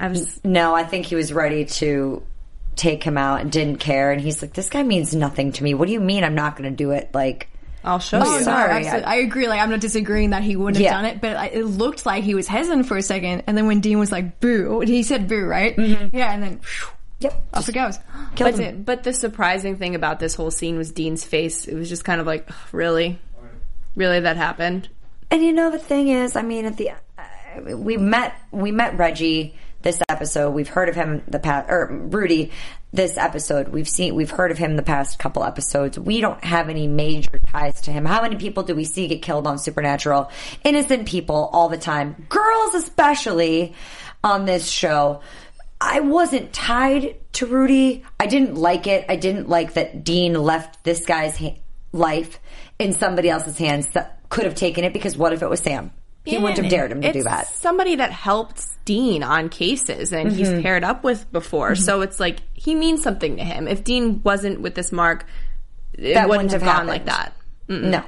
[0.00, 2.22] I was No, I think he was ready to
[2.74, 4.12] take him out and didn't care.
[4.12, 5.74] And he's like, This guy means nothing to me.
[5.74, 7.10] What do you mean I'm not going to do it?
[7.12, 7.48] Like,
[7.84, 8.44] I'll show Oh, you.
[8.44, 8.70] sorry.
[8.70, 9.04] absolutely.
[9.04, 9.48] I agree.
[9.48, 12.34] Like I'm not disagreeing that he wouldn't have done it, but it looked like he
[12.34, 15.44] was hesitant for a second, and then when Dean was like "boo," he said "boo,"
[15.44, 15.76] right?
[15.78, 16.88] Yeah, and then phew,
[17.20, 17.44] yep.
[17.52, 17.98] off it goes.
[18.36, 18.82] Killed But, him.
[18.84, 21.66] but the surprising thing about this whole scene was Dean's face.
[21.66, 23.18] It was just kind of like, really?
[23.96, 24.88] Really that happened?
[25.30, 28.96] And you know the thing is, I mean, at the uh, we met we met
[28.96, 30.50] Reggie this episode.
[30.50, 32.52] We've heard of him the past or Rudy
[32.92, 33.68] this episode.
[33.68, 35.98] We've seen we've heard of him the past couple episodes.
[35.98, 38.04] We don't have any major ties to him.
[38.04, 40.30] How many people do we see get killed on Supernatural?
[40.64, 43.74] Innocent people all the time, girls especially
[44.22, 45.20] on this show.
[45.80, 48.04] I wasn't tied to Rudy.
[48.20, 49.06] I didn't like it.
[49.08, 51.58] I didn't like that Dean left this guy's ha-
[51.92, 52.38] life
[52.78, 55.90] in somebody else's hands that could have taken it because what if it was Sam?
[56.24, 57.48] He wouldn't have dared him to do that.
[57.48, 60.62] Somebody that helped Dean on cases and he's Mm-hmm.
[60.62, 61.74] paired up with before.
[61.74, 63.66] So it's like he means something to him.
[63.66, 65.26] If Dean wasn't with this mark,
[65.94, 67.34] it That wouldn't, wouldn't have have gone like that.
[67.68, 67.90] happened.
[67.90, 68.04] No.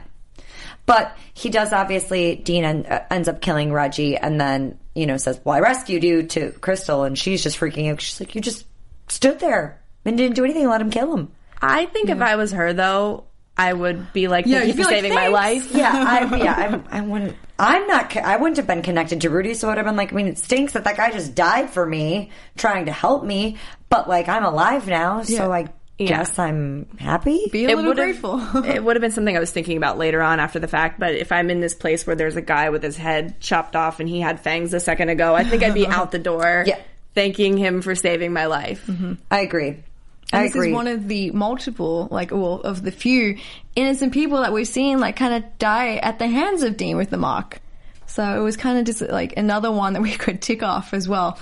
[0.87, 5.17] But he does obviously, Dean en- uh, ends up killing Reggie and then, you know,
[5.17, 7.05] says, Well, I rescued you to Crystal.
[7.05, 8.01] And she's just freaking out.
[8.01, 8.65] She's like, You just
[9.09, 10.69] stood there and didn't do anything.
[10.69, 11.33] Let him kill him.
[11.61, 13.25] I think if I was her though,
[13.57, 15.73] I would be like, Yeah, thank you for like, saving my life.
[15.73, 17.37] Yeah, I, yeah, I'm, I wouldn't.
[17.59, 18.17] I'm not.
[18.17, 20.13] I wouldn't have been connected to Rudy, so I would have been like.
[20.13, 23.59] I mean, it stinks that that guy just died for me, trying to help me.
[23.89, 27.47] But like, I'm alive now, so I guess I'm happy.
[27.53, 28.41] Be a little would've- grateful.
[28.65, 30.99] it would have been something I was thinking about later on after the fact.
[30.99, 34.01] But if I'm in this place where there's a guy with his head chopped off
[34.01, 36.65] and he had fangs a second ago, I think I'd be out the door.
[36.75, 36.81] Yeah.
[37.15, 38.85] thanking him for saving my life.
[38.89, 39.13] Mm-hmm.
[39.31, 39.69] I agree.
[39.69, 39.85] And
[40.33, 40.69] I this agree.
[40.71, 43.39] is one of the multiple, like, well, of the few
[43.77, 47.11] innocent people that we've seen, like, kind of die at the hands of Dean with
[47.11, 47.61] the mark.
[48.07, 51.09] So it was kind of just like another one that we could tick off as
[51.09, 51.39] well.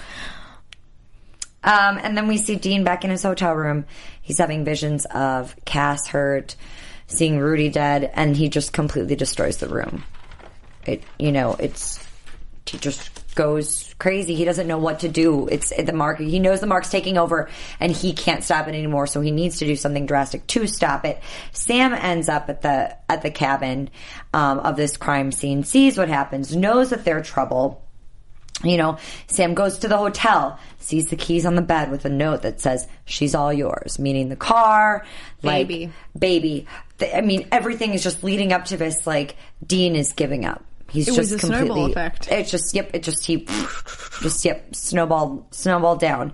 [1.64, 3.84] Um, and then we see Dean back in his hotel room.
[4.20, 6.56] He's having visions of Cass hurt,
[7.06, 10.04] seeing Rudy dead, and he just completely destroys the room.
[10.86, 12.04] It, you know, it's
[12.66, 14.34] he just goes crazy.
[14.34, 15.48] He doesn't know what to do.
[15.48, 16.18] It's the mark.
[16.18, 17.48] He knows the mark's taking over,
[17.80, 19.06] and he can't stop it anymore.
[19.06, 21.20] So he needs to do something drastic to stop it.
[21.52, 23.90] Sam ends up at the at the cabin
[24.32, 27.82] um, of this crime scene, sees what happens, knows that they're trouble
[28.64, 32.08] you know, Sam goes to the hotel, sees the keys on the bed with a
[32.08, 35.04] note that says, she's all yours, meaning the car,
[35.42, 35.92] like, Baby.
[36.16, 36.66] baby.
[37.12, 40.64] I mean, everything is just leading up to this, like, Dean is giving up.
[40.92, 42.28] He's It just was a snowball completely, effect.
[42.30, 43.46] It's just, yep, it just, he,
[44.20, 46.32] just, yep, snowball, snowball down.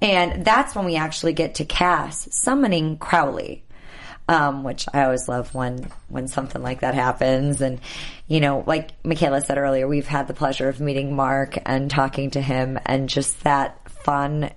[0.00, 3.64] And that's when we actually get to Cass summoning Crowley
[4.28, 7.60] um, which I always love when when something like that happens.
[7.60, 7.80] And
[8.26, 12.30] you know, like Michaela said earlier, we've had the pleasure of meeting Mark and talking
[12.30, 14.50] to him, and just that fun.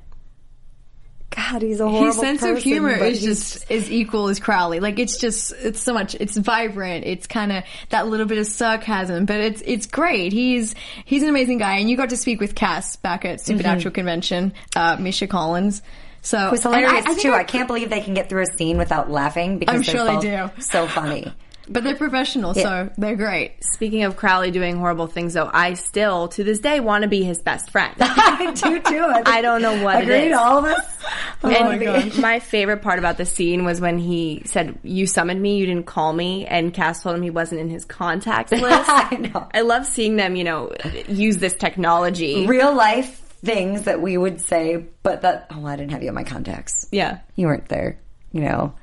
[1.29, 4.79] God, he's a horrible His sense of humor is just as equal as Crowley.
[4.79, 6.15] Like it's just it's so much.
[6.15, 7.05] It's vibrant.
[7.05, 10.31] It's kind of that little bit of sarcasm, but it's it's great.
[10.33, 10.73] He's
[11.05, 14.53] he's an amazing guy, and you got to speak with Cass back at Supernatural Convention,
[14.75, 15.81] uh, Misha Collins.
[16.21, 17.31] So It was hilarious I- I too.
[17.31, 19.95] I- I can't believe they can get through a scene without laughing because I'm they're
[19.95, 20.61] sure they do.
[20.61, 21.31] So funny.
[21.69, 23.63] But they're professional, so they're great.
[23.63, 27.23] Speaking of Crowley doing horrible things, though, I still, to this day, want to be
[27.23, 27.93] his best friend.
[27.99, 28.99] I do too.
[28.99, 30.37] I, I, don't know what it Agreed, is.
[30.37, 30.93] all of us.
[31.43, 31.85] Oh and
[32.17, 35.67] my my favorite part about the scene was when he said, "You summoned me, you
[35.67, 38.89] didn't call me," and Cass told him he wasn't in his contacts list.
[38.89, 39.47] I know.
[39.53, 40.71] I love seeing them, you know,
[41.07, 42.47] use this technology.
[42.47, 46.15] Real life things that we would say, but that oh, I didn't have you in
[46.15, 46.87] my contacts.
[46.91, 47.19] Yeah.
[47.35, 47.99] you weren't there,
[48.31, 48.73] you know.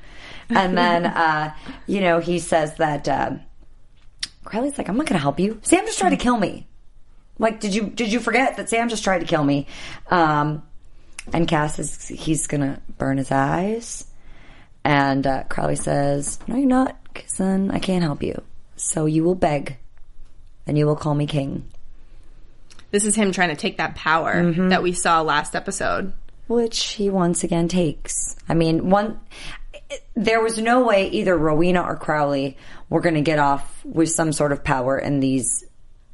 [0.50, 1.54] And then, uh,
[1.86, 3.32] you know, he says that uh,
[4.44, 5.58] Crowley's like, "I'm not going to help you.
[5.62, 6.66] Sam just tried to kill me.
[7.38, 9.66] Like, did you did you forget that Sam just tried to kill me?"
[10.10, 10.62] Um,
[11.32, 14.04] and Cass is he's going to burn his eyes,
[14.84, 16.96] and uh, Crowley says, "No, you're not,
[17.38, 18.42] then I can't help you.
[18.76, 19.78] So you will beg,
[20.66, 21.64] and you will call me king."
[22.90, 24.68] This is him trying to take that power Mm-hmm.
[24.68, 26.12] that we saw last episode.
[26.46, 28.36] which he once again takes.
[28.48, 29.18] I mean, one
[30.14, 32.56] there was no way either Rowena or Crowley
[32.88, 35.64] were going to get off with some sort of power in these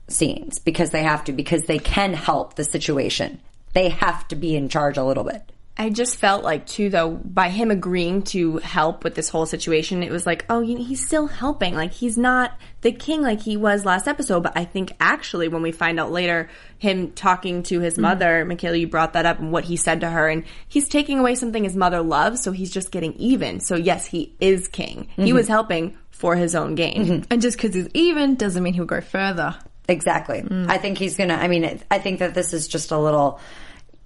[0.09, 3.41] scenes because they have to because they can help the situation.
[3.73, 5.53] They have to be in charge a little bit.
[5.77, 10.03] I just felt like too, though, by him agreeing to help with this whole situation,
[10.03, 11.75] it was like, oh, you know, he's still helping.
[11.75, 12.53] Like he's not
[12.83, 14.43] the king like he was last episode.
[14.43, 18.03] But I think actually, when we find out later, him talking to his mm-hmm.
[18.03, 21.19] mother, Mikaela, you brought that up, and what he said to her, and he's taking
[21.19, 23.61] away something his mother loves, so he's just getting even.
[23.61, 25.09] So yes, he is king.
[25.17, 25.35] He mm-hmm.
[25.35, 27.07] was helping for his own gain.
[27.07, 27.25] Mm-hmm.
[27.31, 29.57] And just because he's even doesn't mean he'll go further.
[29.89, 30.43] Exactly.
[30.43, 30.69] Mm.
[30.69, 33.41] I think he's going to I mean, I think that this is just a little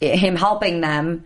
[0.01, 1.25] him helping them,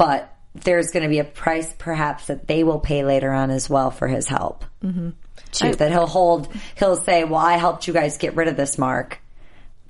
[0.00, 3.68] but there's going to be a price perhaps that they will pay later on as
[3.68, 4.64] well for his help.
[4.82, 5.10] Mm-hmm.
[5.52, 8.78] Too, that he'll hold, he'll say, well, I helped you guys get rid of this
[8.78, 9.20] mark.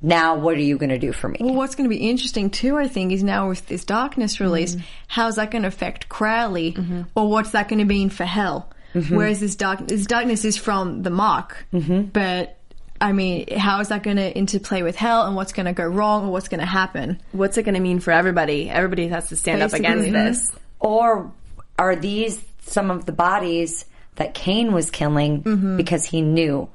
[0.03, 1.39] Now what are you going to do for me?
[1.41, 4.75] Well, what's going to be interesting too, I think, is now with this darkness release,
[4.75, 4.85] mm-hmm.
[5.07, 7.03] how's that going to affect Crowley, mm-hmm.
[7.15, 8.69] or what's that going to mean for Hell?
[8.95, 9.15] Mm-hmm.
[9.15, 11.67] Whereas this dark, this darkness is from the Mark,
[12.13, 12.57] but
[13.01, 15.87] I mean, how is that going to interplay with Hell, and what's going to go
[15.87, 17.21] wrong, or what's going to happen?
[17.33, 18.69] What's it going to mean for everybody?
[18.69, 20.53] Everybody has to stand up against this.
[20.79, 21.33] Or
[21.79, 23.87] are these some of the bodies
[24.17, 26.69] that Cain was killing because he knew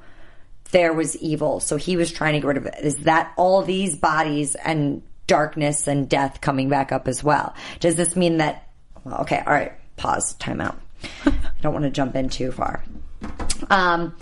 [0.72, 1.60] there was evil?
[1.60, 2.74] So he was trying to get rid of it.
[2.82, 7.54] Is that all these bodies and darkness and death coming back up as well?
[7.78, 8.68] Does this mean that,
[9.04, 10.78] well, okay, all right, pause, time out.
[11.24, 12.82] I don't want to jump in too far.
[13.70, 14.16] Um,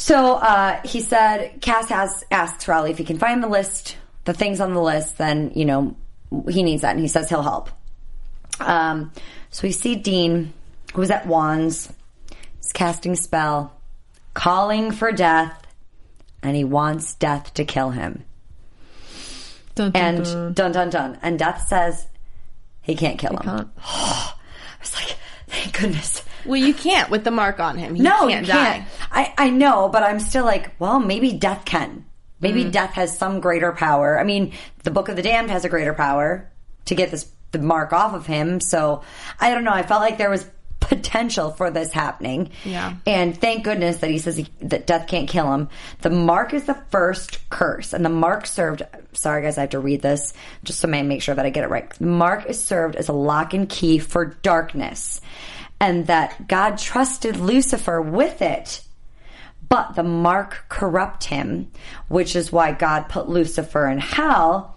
[0.00, 4.32] so uh, he said, Cass has asked Crowley if he can find the list, the
[4.32, 5.94] things on the list, then, you know,
[6.48, 6.92] he needs that.
[6.92, 7.68] And he says he'll help.
[8.60, 9.12] Um,
[9.50, 10.54] so we see Dean,
[10.94, 11.92] who's at Wands.
[12.56, 13.74] He's casting a spell,
[14.32, 15.66] calling for death,
[16.42, 18.24] and he wants death to kill him.
[19.74, 20.52] Dun, dun, And dun.
[20.54, 21.18] dun dun dun.
[21.20, 22.06] And death says
[22.80, 23.42] he can't kill him.
[23.42, 23.68] can't.
[23.84, 24.32] I
[24.80, 26.22] was like, thank goodness.
[26.46, 27.94] Well, you can't with the mark on him.
[27.94, 28.84] He No, can't you can't.
[29.10, 32.04] I, I know, but I'm still like, well, maybe death can.
[32.40, 32.72] Maybe Mm.
[32.72, 34.18] death has some greater power.
[34.18, 34.52] I mean,
[34.84, 36.50] the Book of the Damned has a greater power
[36.86, 38.60] to get this the mark off of him.
[38.60, 39.02] So
[39.40, 39.72] I don't know.
[39.72, 40.46] I felt like there was
[40.80, 42.50] potential for this happening.
[42.64, 42.94] Yeah.
[43.06, 45.68] And thank goodness that he says he, that death can't kill him.
[46.00, 48.82] The mark is the first curse, and the mark served.
[49.12, 50.32] Sorry, guys, I have to read this
[50.64, 51.90] just to ma- make sure that I get it right.
[51.90, 55.20] The mark is served as a lock and key for darkness,
[55.80, 58.82] and that God trusted Lucifer with it.
[59.68, 61.70] But the mark corrupt him,
[62.08, 64.76] which is why God put Lucifer in hell.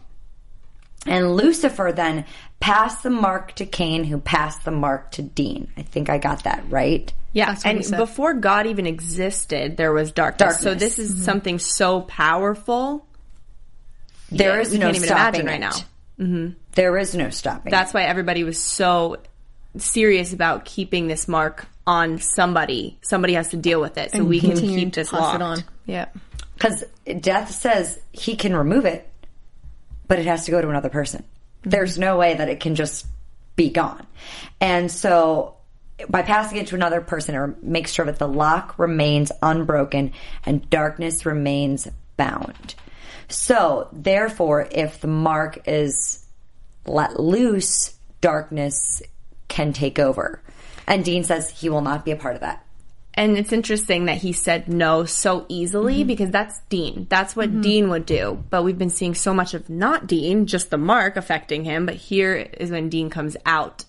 [1.07, 2.25] And Lucifer then
[2.59, 5.67] passed the mark to Cain, who passed the mark to Dean.
[5.75, 7.11] I think I got that right.
[7.33, 7.97] Yeah, That's what and said.
[7.97, 10.59] before God even existed, there was darkness.
[10.59, 13.05] So this is something so powerful.
[14.31, 15.85] There Yeah, is we no can't even stopping imagine right it.
[16.19, 16.25] now.
[16.25, 16.53] Mm-hmm.
[16.73, 17.71] There is no stopping.
[17.71, 19.17] That's why everybody was so
[19.77, 22.97] serious about keeping this mark on somebody.
[23.01, 25.35] Somebody has to deal with it, so we can keep this pass locked.
[25.35, 25.63] it on.
[25.85, 26.05] Yeah.
[26.55, 26.83] because
[27.19, 29.09] death says he can remove it,
[30.07, 31.23] but it has to go to another person.
[31.23, 31.69] Mm-hmm.
[31.71, 33.05] There's no way that it can just
[33.55, 34.05] be gone.
[34.61, 35.55] And so
[36.09, 40.13] by passing it to another person, it makes sure that the lock remains unbroken
[40.45, 42.75] and darkness remains bound.
[43.27, 46.25] So therefore, if the mark is
[46.85, 49.01] let loose, darkness
[49.53, 50.41] can take over.
[50.87, 52.65] And Dean says he will not be a part of that.
[53.13, 56.07] And it's interesting that he said no so easily Mm-hmm.
[56.07, 57.05] because that's Dean.
[57.09, 58.43] That's what Dean would do.
[58.49, 61.85] But we've been seeing so much of not Dean, just the mark affecting him.
[61.85, 63.85] But here is when Dean comes out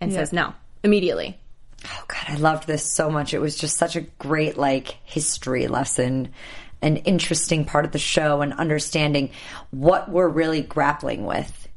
[0.00, 1.38] and says no immediately.
[1.84, 3.34] Oh God, I loved this so much.
[3.34, 6.32] It was just such a great like history lesson,
[6.80, 9.30] an interesting part of the show, and understanding
[9.70, 11.68] what we're really grappling with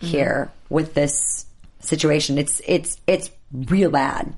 [0.00, 1.46] here with this
[1.82, 2.38] situation.
[2.38, 4.34] It's it's it's real bad.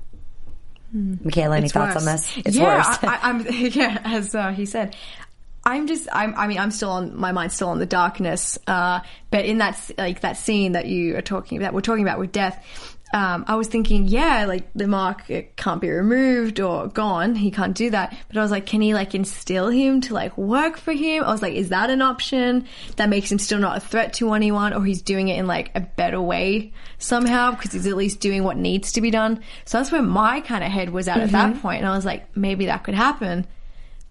[0.95, 2.07] Mikaela, any It's thoughts worse.
[2.07, 2.37] on this?
[2.37, 2.97] It's yeah, worse.
[3.03, 4.95] I, I'm yeah, as uh, he said.
[5.67, 8.59] I'm just, I'm, I mean, I'm still on, my mind's still on the darkness.
[8.67, 8.99] Uh,
[9.31, 12.31] but in that, like, that scene that you are talking about, we're talking about with
[12.31, 12.63] death,
[13.13, 17.35] um, I was thinking, yeah, like, the mark it can't be removed or gone.
[17.35, 18.17] He can't do that.
[18.27, 21.23] But I was like, can he, like, instill him to, like, work for him?
[21.23, 24.33] I was like, is that an option that makes him still not a threat to
[24.33, 28.19] anyone or he's doing it in, like, a better way somehow because he's at least
[28.19, 29.41] doing what needs to be done?
[29.65, 32.05] So that's where my kind of head was at at that point, And I was
[32.05, 33.45] like, maybe that could happen.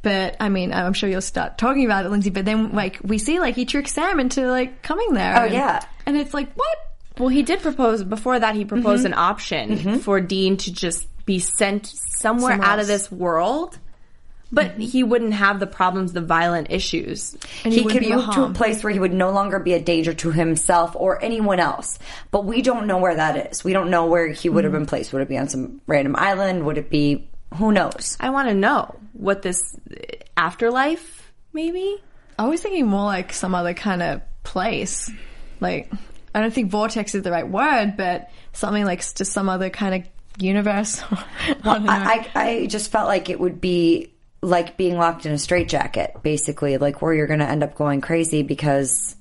[0.02, 2.32] But I mean, I'm sure you'll start talking about it, Lyndsey.
[2.32, 5.34] But then, like, we see like he tricks Sam into like coming there.
[5.36, 5.80] Oh, and- yeah.
[6.04, 6.76] and it's like what?
[7.18, 8.54] Well, he did propose before that.
[8.56, 9.12] He proposed Mm-hmm.
[9.12, 13.02] an option for Dean to just be sent somewhere, Somewhere out of else.
[13.02, 13.78] this world,
[14.52, 14.80] but Mm-hmm.
[14.80, 17.36] he wouldn't have the problems, the violent issues.
[17.64, 18.54] And he would could be a move to a harm.
[18.54, 21.98] place where he would no longer be a danger to himself or anyone else.
[22.30, 23.62] But we don't know where that is.
[23.64, 25.12] We don't know where he would have been placed.
[25.12, 26.66] Would it be on some random island?
[26.66, 28.16] Would it be who knows?
[28.20, 29.60] I want to know what this
[30.36, 31.96] afterlife, maybe.
[32.38, 35.10] I was thinking more like some other kind of place.
[35.60, 35.90] Like,
[36.34, 39.94] I don't think vortex is the right word, but something like just some other kind
[39.94, 41.02] of universe.
[41.10, 41.56] I.
[41.64, 46.22] I, I, I just felt like it would be like being locked in a straitjacket,
[46.22, 49.16] basically, like where you're going to end up going crazy because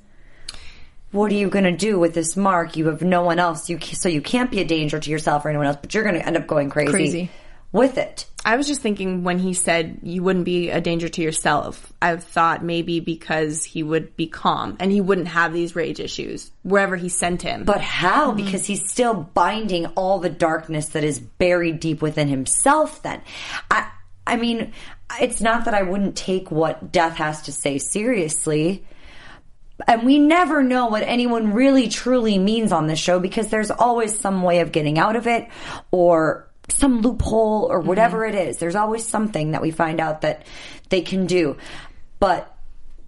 [1.12, 2.76] what are you going to do with this mark?
[2.76, 3.70] You have no one else.
[3.70, 6.16] You so you can't be a danger to yourself or anyone else, but you're going
[6.16, 7.32] to end up going crazy, Crazy.
[7.72, 8.26] with it.
[8.46, 12.18] I was just thinking when he said you wouldn't be a danger to yourself, I
[12.18, 16.98] thought maybe because he would be calm and he wouldn't have these rage issues wherever
[16.98, 17.64] he sent him.
[17.64, 18.32] But how?
[18.32, 18.44] Mm-hmm.
[18.44, 23.02] Because he's still binding all the darkness that is buried deep within himself.
[23.02, 23.22] Then,
[23.72, 23.90] I,
[24.28, 24.74] I mean,
[25.22, 28.86] it's not that I wouldn't take what death has to say seriously.
[29.88, 34.18] And we never know what anyone really truly means on this show because there's always
[34.18, 35.48] some way of getting out of it
[35.92, 37.88] or some loophole or mm-hmm.
[37.88, 38.58] whatever it is.
[38.58, 40.46] There's always something that we find out that
[40.90, 41.58] they can do.
[42.20, 42.56] But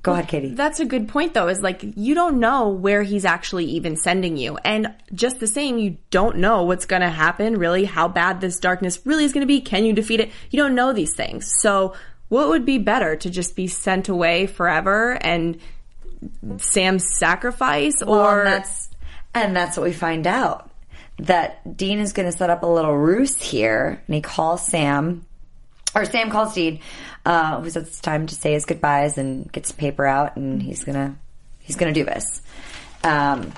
[0.01, 0.53] go ahead, Katie.
[0.53, 4.37] That's a good point though, is like you don't know where he's actually even sending
[4.37, 4.57] you.
[4.57, 9.05] And just the same, you don't know what's gonna happen, really, how bad this darkness
[9.05, 9.61] really is gonna be.
[9.61, 10.31] Can you defeat it?
[10.51, 11.51] You don't know these things.
[11.61, 11.93] So
[12.29, 15.59] what would be better to just be sent away forever and
[16.57, 18.89] Sam's sacrifice Well, or and that's
[19.33, 20.71] and that's what we find out
[21.17, 25.25] that Dean is going to set up a little ruse here, and he calls Sam,
[25.93, 26.79] or Sam calls Dean,
[27.25, 30.61] uh, who says it's time to say his goodbyes and gets the paper out, and
[30.61, 31.15] he's gonna
[31.59, 32.41] he's gonna do this.
[33.03, 33.53] Um,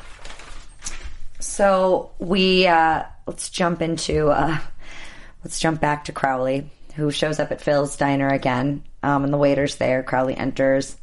[1.40, 4.58] so we uh, let's jump into uh,
[5.44, 9.38] let's jump back to Crowley, who shows up at Phil's diner again, um, and the
[9.38, 10.04] waiter's there.
[10.04, 10.96] Crowley enters.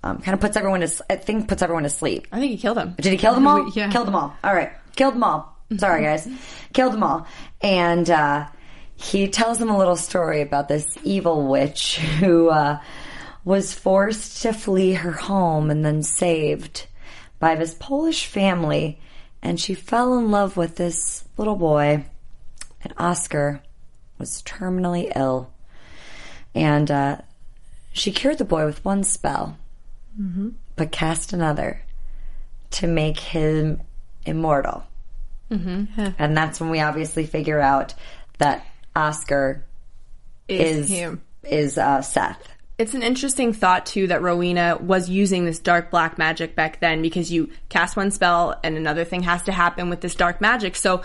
[0.00, 2.28] Um, kind of puts everyone to, I think puts everyone to sleep.
[2.30, 2.94] I think he killed him.
[3.00, 3.68] Did he kill them all?
[3.70, 3.90] Yeah.
[3.90, 4.36] Killed them all.
[4.44, 4.70] All right.
[4.94, 5.57] Killed them all.
[5.76, 6.28] Sorry, guys.
[6.72, 7.26] Killed them all.
[7.60, 8.48] And uh,
[8.96, 12.80] he tells them a little story about this evil witch who uh,
[13.44, 16.86] was forced to flee her home and then saved
[17.38, 18.98] by this Polish family.
[19.42, 22.04] And she fell in love with this little boy.
[22.82, 23.60] and Oscar
[24.18, 25.52] was terminally ill.
[26.54, 27.18] And uh,
[27.92, 29.56] she cured the boy with one spell,
[30.76, 31.82] but cast another
[32.72, 33.80] to make him
[34.26, 34.82] immortal.
[35.50, 36.08] Mm-hmm.
[36.18, 37.94] And that's when we obviously figure out
[38.38, 39.64] that Oscar
[40.48, 41.22] is him.
[41.42, 42.48] is uh, Seth.
[42.78, 47.02] It's an interesting thought too that Rowena was using this dark black magic back then
[47.02, 50.76] because you cast one spell and another thing has to happen with this dark magic.
[50.76, 51.02] So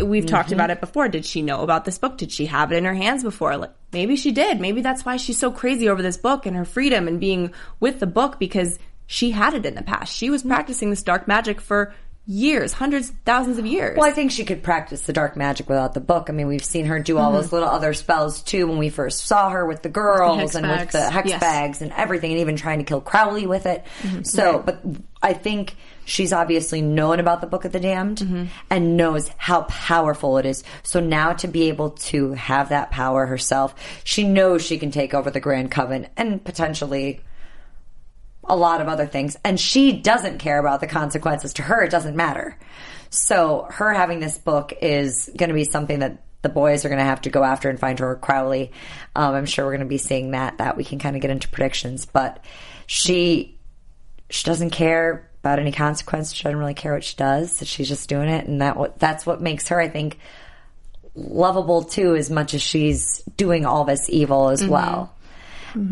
[0.00, 0.54] we've talked mm-hmm.
[0.54, 1.08] about it before.
[1.08, 2.16] Did she know about this book?
[2.18, 3.56] Did she have it in her hands before?
[3.56, 4.60] Like, maybe she did.
[4.60, 7.98] Maybe that's why she's so crazy over this book and her freedom and being with
[7.98, 10.14] the book because she had it in the past.
[10.14, 10.50] She was mm-hmm.
[10.50, 11.92] practicing this dark magic for
[12.26, 13.96] years, hundreds, thousands of years.
[13.96, 16.28] Well, I think she could practice the dark magic without the book.
[16.28, 17.56] I mean, we've seen her do all those mm-hmm.
[17.56, 20.90] little other spells too when we first saw her with the girls hex and with
[20.90, 21.40] the hex Yes.
[21.40, 23.84] bags and everything, and even trying to kill Crowley with it.
[24.02, 24.22] Mm-hmm.
[24.22, 24.82] So, but
[25.22, 28.44] I think she's obviously known about the Book of the Damned mm-hmm.
[28.70, 30.64] and knows how powerful it is.
[30.82, 33.74] So now to be able to have that power herself,
[34.04, 37.20] she knows she can take over the Grand Coven and potentially
[38.48, 39.36] a lot of other things.
[39.44, 41.54] And she doesn't care about the consequences.
[41.54, 42.58] To her, it doesn't matter.
[43.10, 46.98] So her having this book is going to be something that the boys are going
[47.00, 48.72] to have to go after and find her Crowley.
[49.14, 50.58] Um, I'm sure we're going to be seeing that.
[50.58, 52.44] That we can kind of get into predictions, but
[52.86, 53.58] she
[54.30, 56.32] she doesn't care about any consequence.
[56.32, 57.52] She doesn't really care what she does.
[57.52, 60.18] So she's just doing it, and that that's what makes her, I think,
[61.14, 62.14] lovable too.
[62.14, 65.14] As much as she's doing all this evil as well.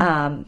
[0.00, 0.46] Um,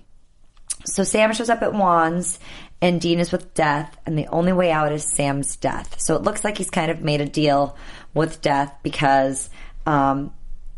[0.87, 2.39] so Sam shows up at Juan's
[2.81, 5.99] and Dean is with Death, and the only way out is Sam's death.
[5.99, 7.77] So it looks like he's kind of made a deal
[8.13, 9.49] with Death because
[9.87, 10.33] um,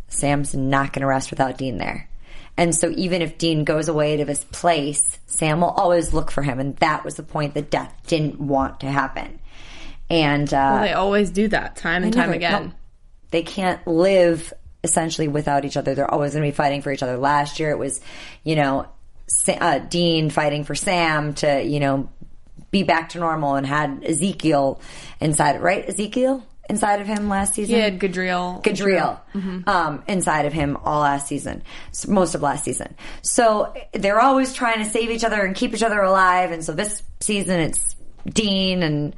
[0.06, 2.08] Sam's not going to rest without Dean there.
[2.56, 6.42] And so even if Dean goes away to his place, Sam will always look for
[6.42, 6.58] him.
[6.58, 9.38] And that was the point that Death didn't want to happen.
[10.10, 12.64] And uh, they always do that time and time never- again.
[12.66, 12.72] no.
[13.30, 14.52] they can't live
[14.82, 15.94] essentially without each other.
[15.94, 17.16] They're always going to be fighting for each other.
[17.16, 18.00] Last year it was,
[18.42, 18.86] you know,
[19.48, 22.08] uh, Dean fighting for Sam to, you know,
[22.70, 24.80] be back to normal and had Ezekiel
[25.20, 25.88] inside, right?
[25.88, 27.76] Ezekiel inside of him last season?
[27.76, 28.62] He had Gadriel.
[28.62, 29.68] Gadriel Mm-hmm.
[29.68, 31.62] um, inside of him all last season,
[32.06, 32.94] most of last season.
[33.22, 36.50] So they're always trying to save each other and keep each other alive.
[36.50, 39.14] And so this season it's Dean and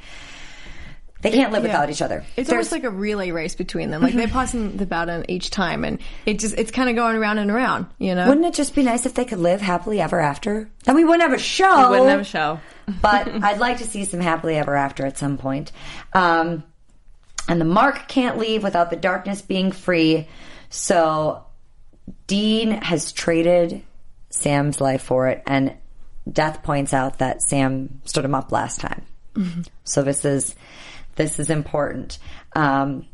[1.23, 2.25] they can't live without each other.
[2.37, 4.03] It's There's- almost like a relay race between them.
[4.03, 7.39] Like they're passing the baton each time, and it just it's kind of going around
[7.39, 7.87] and around.
[7.99, 10.71] You know, Wouldn't it just be nice if they could live happily ever after?
[10.85, 11.91] Then we wouldn't have a show.
[11.91, 12.61] We wouldn't have a show.
[13.03, 15.73] but I'd like to see some happily ever after at some point.
[16.13, 16.65] Um,
[17.49, 20.29] and the Mark can't leave without the darkness being free.
[20.71, 21.45] So
[22.27, 23.83] Dean has traded
[24.31, 25.75] Sam's life for it, and
[26.31, 29.03] Death points out that Sam stood him up last time.
[29.85, 30.55] So this is
[31.21, 32.19] this is important.
[32.57, 33.07] Um,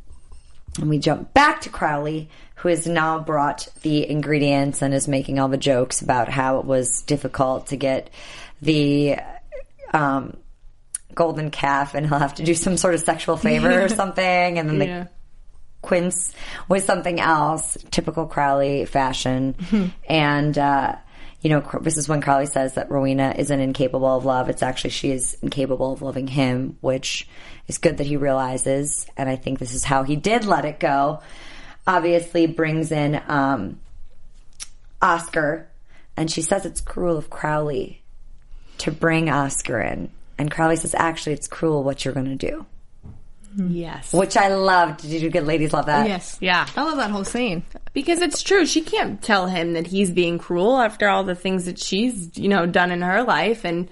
[0.78, 5.38] and we jump back to Crowley, who has now brought the ingredients and is making
[5.40, 8.11] all the jokes about how it was difficult to get
[8.62, 9.16] the
[9.92, 10.36] um,
[11.14, 14.68] golden calf, and he'll have to do some sort of sexual favor or something, and
[14.68, 15.07] then the Yeah.
[15.82, 16.32] quince
[16.68, 19.57] with something else, typical Crowley fashion.
[20.09, 20.94] and, uh,
[21.43, 24.49] you know, this is when Crowley says that Rowena isn't incapable of love.
[24.49, 27.28] It's actually she is incapable of loving him, which
[27.68, 29.07] is good that he realizes.
[29.16, 31.20] And I think this is how he did let it go.
[31.87, 33.78] Obviously, brings in um,
[35.01, 35.68] Oscar,
[36.16, 38.03] and she says it's cruel of Crowley
[38.78, 40.11] to bring Oscar in.
[40.39, 42.66] And Crowley says, actually, it's cruel what you're going to do.
[43.57, 43.74] Mm-hmm.
[43.74, 44.12] Yes.
[44.12, 45.00] Which I loved.
[45.00, 46.07] Did you good ladies love that?
[46.09, 46.66] yes, Yeah.
[46.76, 47.64] I love that whole scene.
[47.92, 48.66] Because it's true.
[48.66, 52.48] She can't tell him that he's being cruel after all the things that she's, you
[52.48, 53.64] know, done in her life.
[53.64, 53.88] And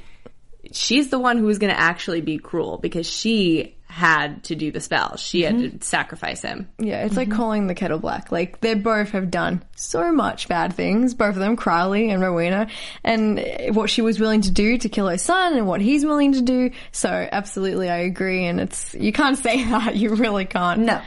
[0.72, 4.72] she's the one who is going to actually be cruel because she had to do
[4.72, 5.16] the spell.
[5.16, 5.78] She had mm-hmm.
[5.78, 6.68] to sacrifice him.
[6.80, 7.36] Yeah, it's like mm-hmm.
[7.36, 8.32] calling the kettle black.
[8.32, 12.66] Like they both have done so much bad things, both of them, Crowley and Rowena,
[13.04, 13.40] and
[13.70, 16.42] what she was willing to do to kill her son and what he's willing to
[16.42, 16.72] do.
[16.90, 18.46] So absolutely, I agree.
[18.46, 19.94] And it's you can't say that.
[19.94, 20.80] You really can't.
[20.80, 21.00] No.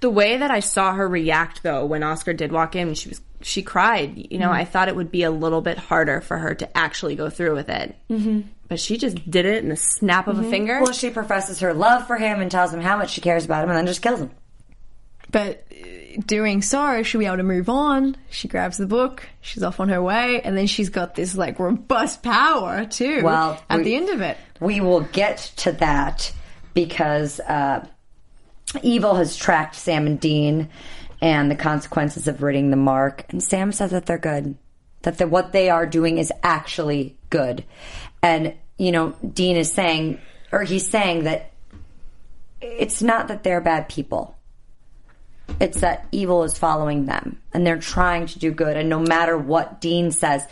[0.00, 3.22] The way that I saw her react though when Oscar did walk in, she was
[3.44, 4.26] she cried.
[4.32, 7.14] You know, I thought it would be a little bit harder for her to actually
[7.14, 7.94] go through with it.
[8.10, 8.40] Mm-hmm.
[8.68, 10.80] But she just did it in a snap of a finger.
[10.82, 13.62] Well, she professes her love for him and tells him how much she cares about
[13.62, 14.30] him and then just kills him.
[15.30, 18.16] But uh, doing so, she'll be able to move on.
[18.30, 19.28] She grabs the book.
[19.42, 23.22] She's off on her way, and then she's got this like robust power too.
[23.22, 26.32] Well, at we- the end of it, We will get to that
[26.72, 27.86] because uh,
[28.82, 30.68] evil has tracked Sam and Dean
[31.24, 33.24] and the consequences of ridding the mark.
[33.30, 34.56] And Sam says that they're good,
[35.02, 37.64] that the, what they are doing is actually good.
[38.22, 40.20] And, you know, Dean is saying,
[40.52, 41.50] or he's saying that
[42.60, 44.36] it's not that they're bad people.
[45.58, 48.76] It's that evil is following them and they're trying to do good.
[48.76, 50.46] And no matter what Dean says,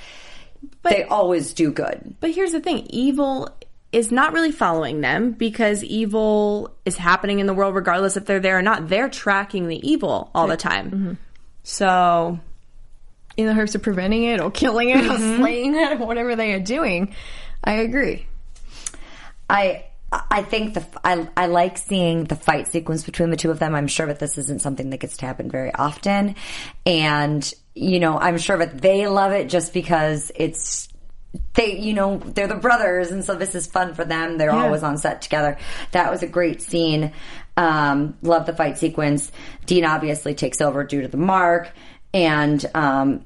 [0.80, 2.14] but, they always do good.
[2.18, 3.50] But here's the thing evil
[3.92, 8.40] is not really following them because evil is happening in the world regardless if they're
[8.40, 8.88] there or not.
[8.88, 10.90] They're tracking the evil all the time.
[10.90, 11.12] Mm-hmm.
[11.62, 12.40] So,
[13.36, 15.36] in the hopes of preventing it or killing it or mm-hmm.
[15.36, 17.14] slaying it or whatever they are doing.
[17.62, 18.26] I agree.
[19.48, 23.58] I I think the I I like seeing the fight sequence between the two of
[23.58, 23.74] them.
[23.74, 26.34] I'm sure that this isn't something that gets to happen very often,
[26.84, 30.88] and you know I'm sure that they love it just because it's
[31.54, 34.38] they you know they're the brothers, and so this is fun for them.
[34.38, 35.58] They're always on set together.
[35.92, 37.12] That was a great scene.
[37.56, 39.30] Um, love the fight sequence.
[39.66, 41.70] Dean obviously takes over due to the mark,
[42.14, 43.24] and um,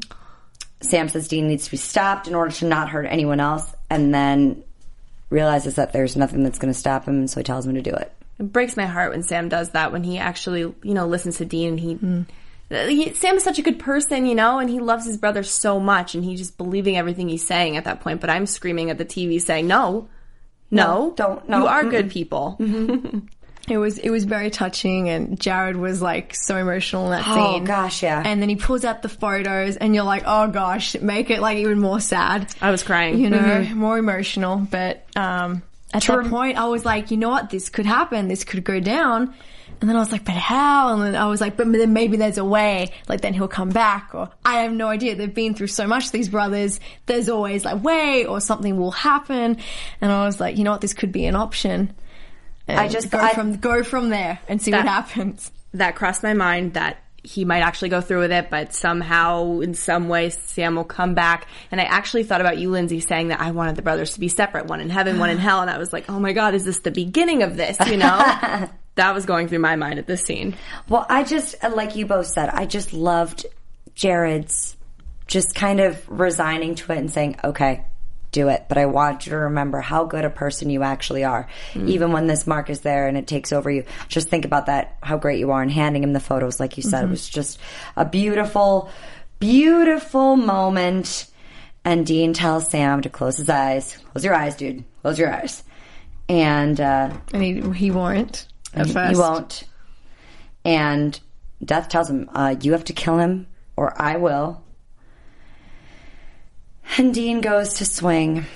[0.80, 4.14] Sam says Dean needs to be stopped in order to not hurt anyone else, and
[4.14, 4.62] then
[5.30, 7.82] realizes that there's nothing that's going to stop him, and so he tells him to
[7.82, 8.12] do it.
[8.38, 11.44] it breaks my heart when Sam does that, when he actually, you know, listens to
[11.44, 11.94] Dean and he.
[11.94, 12.24] he
[12.70, 16.14] Sam is such a good person, you know, and he loves his brother so much,
[16.14, 18.20] and he's just believing everything he's saying at that point.
[18.20, 20.08] But I'm screaming at the TV saying, "No,
[20.70, 21.90] no, don't, no, You are mm-mm.
[21.90, 22.58] good people."
[23.68, 27.34] It was it was very touching, and Jared was like so emotional in that scene.
[27.36, 28.22] Oh, gosh, yeah.
[28.24, 31.58] And then he pulls out the photos, and you're like, oh gosh, make it like
[31.58, 32.54] even more sad.
[32.60, 33.18] I was crying.
[33.18, 33.76] You know, Mm-hmm.
[33.76, 34.58] more emotional.
[34.58, 35.62] But um,
[35.92, 38.28] at that point, I was like, you know what, this could happen.
[38.28, 39.34] This could go down.
[39.80, 40.94] And then I was like, but how?
[40.94, 42.92] And then I was like, but then maybe there's a way.
[43.08, 45.14] Like then he'll come back, or I have no idea.
[45.16, 46.10] They've been through so much.
[46.12, 46.80] These brothers.
[47.06, 49.58] There's always like way, or something will happen.
[50.00, 51.94] And I was like, you know what, this could be an option.
[52.68, 55.50] And I just- go I- from go from there and see what happens.
[55.74, 56.96] that crossed my mind that
[57.26, 61.14] he might actually go through with it, but somehow, in some way, Sam will come
[61.14, 61.48] back.
[61.72, 64.28] And I actually thought about you, Lyndsey, saying that I wanted the brothers to be
[64.28, 65.60] separate, one in heaven, one in hell.
[65.60, 67.78] And I was like, oh my God, is this the beginning of this?
[67.88, 68.70] You know?
[68.94, 70.54] that was going through my mind at this scene.
[70.88, 73.44] Well, I just, like you both said, I just loved
[73.96, 74.76] Jared's
[75.26, 77.84] just kind of resigning to it and saying, okay,
[78.36, 78.66] do it.
[78.68, 81.48] But I want you to remember how good a person you actually are.
[81.74, 84.96] Even when this mark is there and it takes over you, just think about that,
[85.02, 87.04] how great you are, and handing him the photos, like you said.
[87.04, 87.58] It was just
[87.96, 88.90] a beautiful,
[89.38, 91.26] beautiful moment.
[91.84, 93.96] And Dean tells Sam to close his eyes.
[94.12, 94.84] Close your eyes, dude.
[95.02, 95.62] Close your eyes.
[96.28, 99.10] And, uh, And he he won't at first.
[99.12, 99.64] he won't.
[100.64, 101.18] And
[101.64, 104.62] Death tells him, uh, "You have to kill him, or I will."
[106.98, 108.46] And Dean goes to swing.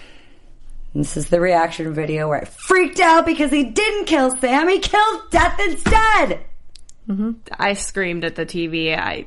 [0.95, 4.69] And This is the reaction video where I freaked out because he didn't kill Sam;
[4.69, 6.41] he killed Death instead.
[7.09, 7.33] Mm-hmm.
[7.59, 8.97] I screamed at the TV.
[8.97, 9.27] I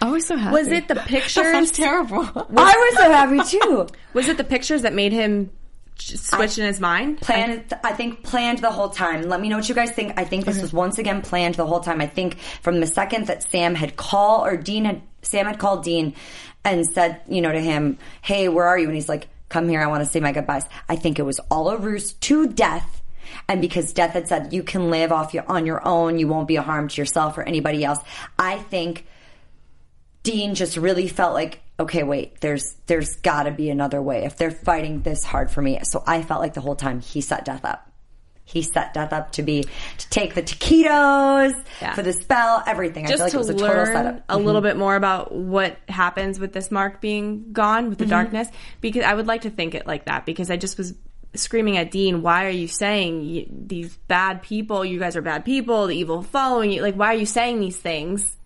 [0.00, 0.52] I was so happy.
[0.52, 1.34] was it the pictures?
[1.34, 1.52] That pictures?
[1.52, 2.20] sounds terrible.
[2.56, 3.86] I was so happy too.
[4.14, 5.50] Was it the pictures that made him
[5.96, 7.20] j- switch in his mind?
[7.20, 9.22] planned I think planned the whole time.
[9.22, 10.12] Let me know what you guys think.
[10.18, 12.00] I think this was once again planned the whole time.
[12.00, 15.82] I think from the second that Sam had called or Dean had Sam had called
[15.84, 16.14] Dean
[16.64, 19.80] and said, you know, to him, "Hey, where are you?" and he's like, "Come here,
[19.80, 23.02] I want to say my goodbyes." I think it was all a ruse to death.
[23.48, 26.48] And because Death had said you can live off your on your own, you won't
[26.48, 27.98] be a harm to yourself or anybody else.
[28.38, 29.06] I think
[30.22, 34.36] Dean just really felt like, okay, wait, there's there's got to be another way if
[34.36, 35.78] they're fighting this hard for me.
[35.84, 37.87] So I felt like the whole time he set Death up.
[38.48, 39.64] He set Death up to be
[39.98, 41.94] to take the taquitos Yeah.
[41.94, 43.04] for the spell, everything.
[43.04, 44.24] I feel just like to it was a total setup.
[44.28, 44.68] a little mm-hmm.
[44.68, 48.10] bit more about what happens with this mark being gone with the mm-hmm.
[48.10, 48.48] darkness
[48.80, 50.94] because i would like to think it like that because i just was
[51.34, 55.44] screaming at dean why are you saying y- these bad people you guys are bad
[55.44, 58.36] people the evil following you like why are you saying these things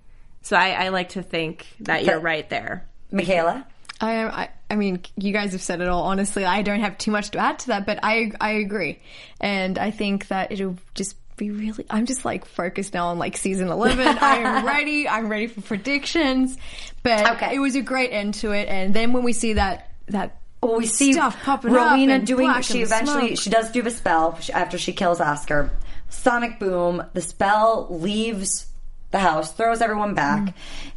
[0.43, 3.67] so i, I like to think that you're right there Mikaela,
[4.01, 4.31] I am.
[4.31, 6.05] I, I mean, you guys have said it all.
[6.05, 9.01] Honestly, I don't have too much to add to that, but I I agree,
[9.39, 11.85] and I think that it'll just be really.
[11.91, 14.07] I'm just like focused now on like season eleven.
[14.21, 15.07] I am ready.
[15.07, 16.57] I'm ready for predictions.
[17.03, 17.55] But Okay.
[17.55, 20.79] it was a great end to it, and then when we see that that well,
[20.79, 22.51] we see stuff popping Rowena doing.
[22.63, 23.39] She eventually smoke.
[23.41, 25.71] she does do the spell after she kills Oscar.
[26.09, 27.05] Sonic boom.
[27.13, 28.67] The spell leaves
[29.11, 30.41] the house, throws everyone back.
[30.41, 30.55] Mm.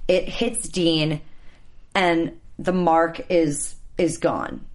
[0.08, 1.20] It hits Dean,
[1.94, 4.66] and the mark is is gone.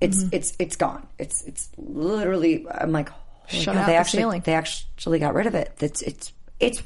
[0.00, 0.34] It's Mm-hmm.
[0.36, 1.06] it's it's gone.
[1.18, 2.66] It's it's literally.
[2.70, 4.42] I'm like, holy Shut God, they the actually ceiling.
[4.44, 5.72] they actually got rid of it.
[5.80, 6.82] It's it's it's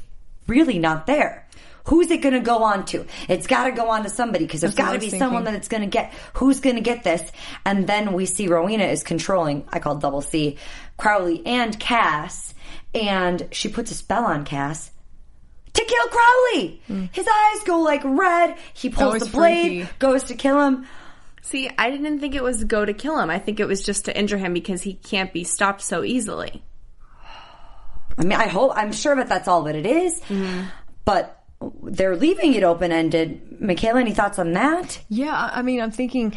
[0.47, 1.45] really not there.
[1.85, 3.05] Who's it going to go on to?
[3.29, 5.69] It's got to go on to somebody because there's got to be someone that it's
[5.69, 6.13] going to get.
[6.33, 7.31] Who's going to get this?
[7.65, 9.65] And then we see Rowena is controlling.
[9.69, 10.57] I call double C,
[10.97, 12.53] Crowley and Cass,
[12.93, 14.91] and she puts a spell on Cass
[15.77, 16.81] to kill Crowley.
[16.89, 17.09] Mm.
[17.13, 18.57] His eyes go like red.
[18.73, 19.89] He pulls the blade, freaky.
[19.99, 20.85] goes to kill him.
[21.41, 24.05] see i didn't think it was go to kill him i think it was just
[24.05, 26.61] to injure him because he can't be stopped so easily
[28.19, 30.19] I mean, I hope, I'm sure that that's all that it is.
[30.21, 30.63] Mm-hmm.
[31.05, 31.43] but
[31.83, 33.59] they're leaving it open ended.
[33.61, 34.99] Mikaela, any thoughts on that?
[35.09, 36.35] Yeah, I I mean, I'm thinking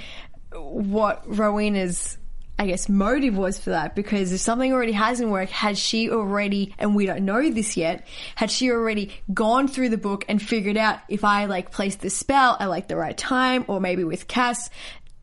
[0.52, 2.18] what Rowena's,
[2.60, 6.74] I guess, motive was for that because if something already hasn't worked, had she already,
[6.78, 10.76] and we don't know this yet, had she already gone through the book and figured
[10.76, 14.28] out if I like place this spell at like the right time, or maybe with
[14.28, 14.68] Cass,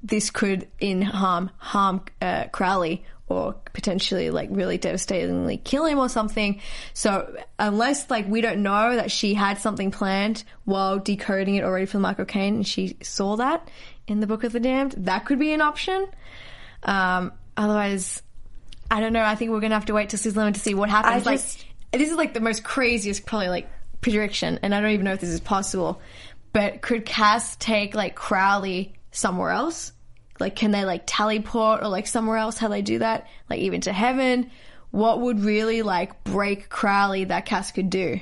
[0.01, 6.09] this could in harm harm uh, Crowley or potentially like really devastatingly kill him or
[6.09, 6.59] something.
[6.95, 11.85] So unless like we don't know that she had something planned while decoding it already
[11.85, 13.69] for Michael Caine and she saw that
[14.07, 16.07] in the Book of the Damned, that could be an option.
[16.83, 18.21] Um, otherwise,
[18.89, 19.23] I don't know.
[19.23, 21.27] I think we're gonna have to wait till season eleven to see what happens.
[21.27, 23.69] I like just- this is like the most craziest probably like
[24.01, 26.01] prediction, and I don't even know if this is possible.
[26.53, 29.91] But could Cass take like Crowley somewhere else?
[30.39, 32.57] Like, can they like teleport or like somewhere else?
[32.57, 33.27] How they do that?
[33.49, 34.51] Like even to heaven?
[34.91, 38.19] What would really like break Crowley that Cass could do?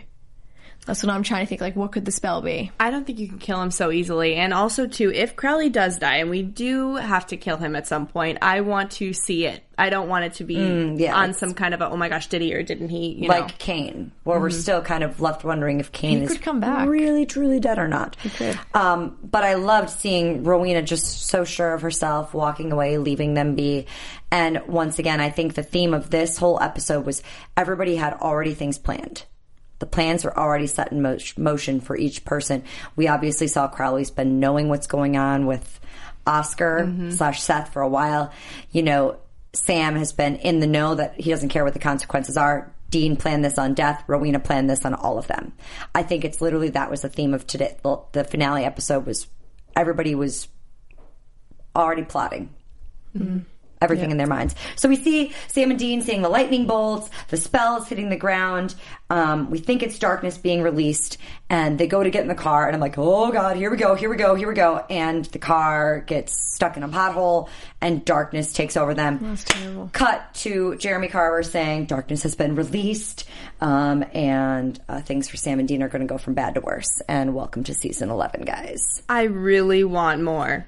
[0.86, 1.61] That's what I'm trying to think.
[1.61, 2.71] Like, what could the spell be?
[2.79, 4.36] I don't think you can kill him so easily.
[4.36, 7.88] And also, too, if Crowley does die, and we do have to kill him at
[7.88, 9.63] some point, I want to see it.
[9.77, 12.27] I don't want it to be yeah, on some kind of a, oh my gosh,
[12.27, 13.09] did he or didn't he?
[13.13, 13.53] You like know.
[13.57, 16.88] Cain, where we're still kind of left wondering if Cain He is could come back.
[16.88, 18.15] really truly dead or not.
[18.38, 18.57] could.
[18.73, 23.55] Um, but I loved seeing Rowena just so sure of herself, walking away, leaving them
[23.55, 23.88] be.
[24.31, 27.21] And once again, I think the theme of this whole episode was
[27.57, 29.25] everybody had already things planned.
[29.80, 32.63] The plans were already set in mo- motion for each person.
[32.95, 35.80] We obviously saw Crowley's been knowing what's going on with
[36.26, 37.11] Oscar mm-hmm.
[37.11, 38.32] slash Seth for a while.
[38.71, 39.17] You know,
[39.53, 42.73] Sam has been in the know that he doesn't care what the consequences are.
[42.89, 44.03] Dean planned this on death.
[44.07, 45.53] Rowena planned this on all of them.
[45.93, 47.78] I think it's literally that was the theme of today.
[47.84, 49.28] The, the finale episode was
[49.76, 50.47] everybody was
[51.76, 52.53] already plotting.
[53.17, 53.39] Mm-hmm.
[53.82, 54.55] Everything in their minds.
[54.76, 58.76] So we see Sam and Dean seeing the lightning bolts, the spells hitting the ground.
[59.09, 61.17] Um, we think it's darkness being released,
[61.49, 63.78] and they go to get in the car, and I'm like, oh god, here we
[63.78, 64.84] go, here we go, here we go.
[64.89, 67.49] And the car gets stuck in a pothole,
[67.82, 69.19] and darkness takes over them.
[69.21, 69.89] That's terrible.
[69.93, 73.28] Cut to Jeremy Carver saying darkness has been released,
[73.61, 76.61] um, and uh, things for Sam and Dean are going to go from bad to
[76.61, 77.01] worse.
[77.07, 79.03] And welcome to season 11, guys.
[79.07, 80.65] I really want more.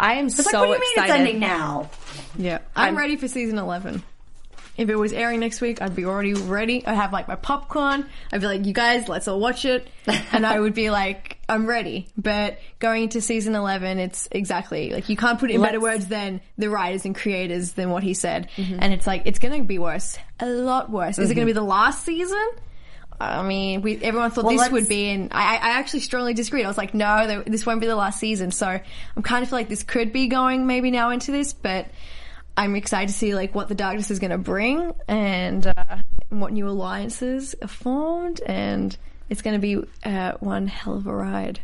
[0.00, 1.10] I am It's so like, what do you mean excited.
[1.10, 1.90] it's ending now?
[2.36, 4.02] Yeah, I'm, I'm- ready for season 11.
[4.76, 6.86] If it was airing next week, I'd be already ready.
[6.86, 8.06] I'd have like my popcorn.
[8.32, 9.86] I'd be like, you guys, let's all watch it.
[10.32, 12.08] and I would be like, I'm ready.
[12.16, 15.98] But going into season 11, it's exactly like you can't put it in better Let's-
[15.98, 18.48] words than the writers and creators than what he said.
[18.56, 18.78] Mm-hmm.
[18.80, 20.16] And it's like, it's going to be worse.
[20.38, 21.18] A lot worse.
[21.18, 21.60] Is it going to mm-hmm.
[21.60, 22.48] be the last season?
[23.20, 26.64] I mean, we, everyone thought Well, this would be, and I, I actually strongly disagreed.
[26.64, 28.50] I was like, no, this won't be the last season.
[28.50, 31.88] So I'm kind of feel like this could be going maybe now into this, but
[32.56, 35.98] I'm excited to see like what the darkness is going to bring and uh,
[36.30, 38.96] what new alliances are formed, and
[39.30, 41.60] it's going to be uh, one hell of a ride.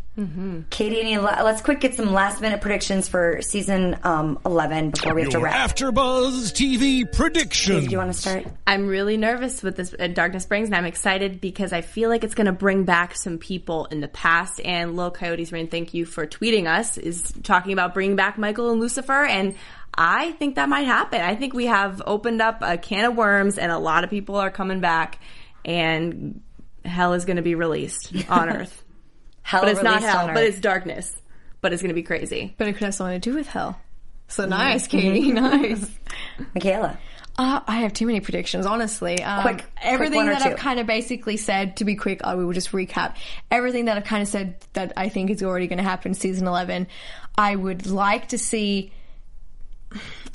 [0.70, 5.14] Katie, any, la- let's quick get some last minute predictions for season um, 11 before
[5.14, 7.84] we have to Your After Buzz TV prediction.
[7.84, 8.46] Do you want to start?
[8.66, 12.24] I'm really nervous with this uh, Darkness Brings, and I'm excited because I feel like
[12.24, 14.58] it's going to bring back some people in the past.
[14.64, 18.70] And Lil Coyote's Rain, thank you for tweeting us, is talking about bringing back Michael
[18.70, 19.54] and Lucifer, and
[19.92, 21.20] I think that might happen.
[21.20, 24.36] I think we have opened up a can of worms, and a lot of people
[24.36, 25.18] are coming back,
[25.64, 26.40] and
[26.88, 28.82] hell is going to be released on Earth.
[29.42, 31.16] Hell but it's not hell, but it's darkness.
[31.60, 32.54] But it's going to be crazy.
[32.58, 33.80] But it could have something to do with hell.
[34.28, 35.32] So nice, Katie.
[35.32, 35.88] Nice.
[36.54, 36.98] Mikaela.
[37.38, 39.22] Uh, I have too many predictions, honestly.
[39.22, 40.50] Um, Quick- quick everything one or that two.
[40.50, 43.16] I've kind of basically said, to be quick, I will just recap.
[43.50, 46.46] Everything that I've kind of said that I think is already going to happen season
[46.46, 46.86] 11,
[47.36, 48.92] I would like to see.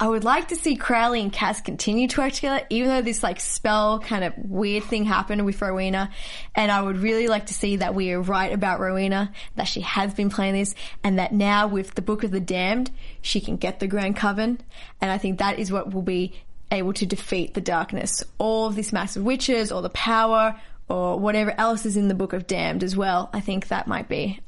[0.01, 3.21] I would like to see Crowley and Cass continue to work together, even though this
[3.21, 6.09] like spell kind of weird thing happened with Rowena.
[6.55, 9.81] And I would really like to see that we are right about Rowena, that she
[9.81, 10.73] has been playing this,
[11.03, 12.89] and that now with the Book of the Damned,
[13.21, 14.59] she can get the Grand Coven.
[15.01, 16.33] And I think that is what will be
[16.71, 18.23] able to defeat the darkness.
[18.39, 22.33] All of these massive witches, or the power, or whatever else is in the Book
[22.33, 23.29] of Damned as well.
[23.33, 24.39] I think that might be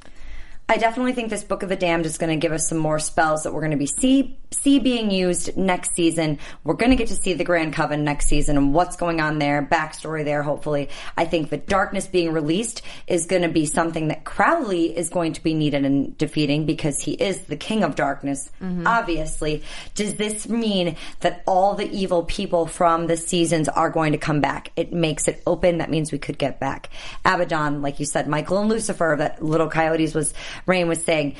[0.70, 3.00] I definitely think this Book of the Damned is going to give us some more
[3.00, 6.40] spells that we're going to be see see being used next season.
[6.64, 9.40] We're going to get to see the Grand Coven next season and what's going on
[9.40, 10.44] there, backstory there.
[10.44, 15.10] Hopefully, I think the darkness being released is going to be something that Crowley is
[15.10, 18.50] going to be needed in defeating because he is the king of darkness.
[18.62, 18.88] Mm-hmm.
[18.88, 19.64] Obviously,
[19.96, 24.40] does this mean that all the evil people from the seasons are going to come
[24.40, 24.72] back?
[24.76, 25.80] It makes it open.
[25.80, 26.90] That means we could get back
[27.26, 29.16] Abaddon, like you said, Michael and Lucifer.
[29.18, 30.34] That Little Coyotes was
[30.66, 31.36] Rain was saying.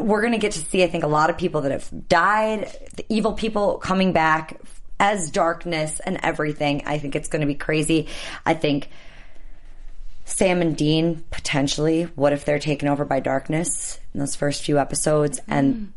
[0.00, 2.70] We're going to get to see, I think, a lot of people that have died,
[2.94, 4.60] the evil people coming back
[5.00, 6.82] as darkness and everything.
[6.86, 8.06] I think it's going to be crazy.
[8.46, 8.88] I think
[10.26, 12.04] Sam and Dean potentially.
[12.14, 15.88] What if they're taken over by darkness in those first few episodes, and mm.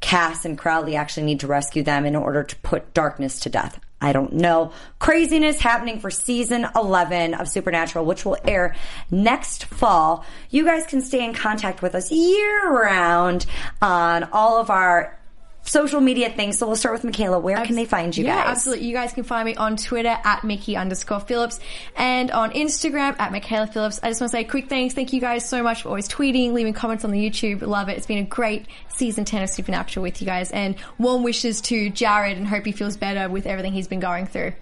[0.00, 3.80] Cass and Crowley actually need to rescue them in order to put darkness to death?
[4.00, 4.72] I don't know.
[4.98, 8.74] Craziness happening for season 11 of Supernatural, which will air
[9.10, 10.24] next fall.
[10.48, 13.44] You guys can stay in contact with us year round
[13.82, 15.19] on all of our
[15.62, 16.58] social media things.
[16.58, 17.40] So we'll start with Mikaela.
[17.40, 18.56] Where can they find you yeah, guys?
[18.56, 18.86] absolutely.
[18.86, 21.60] You guys can find me on Twitter at Mickey underscore Phillips
[21.96, 24.00] and on Instagram at Mikaela Phillips.
[24.02, 24.94] I just want to say quick thanks.
[24.94, 27.62] Thank you guys so much for always tweeting, leaving comments on the YouTube.
[27.62, 27.96] Love it.
[27.96, 31.90] It's been a great season 10 of Supernatural with you guys and warm wishes to
[31.90, 34.52] Jared and hope he feels better with everything he's been going through.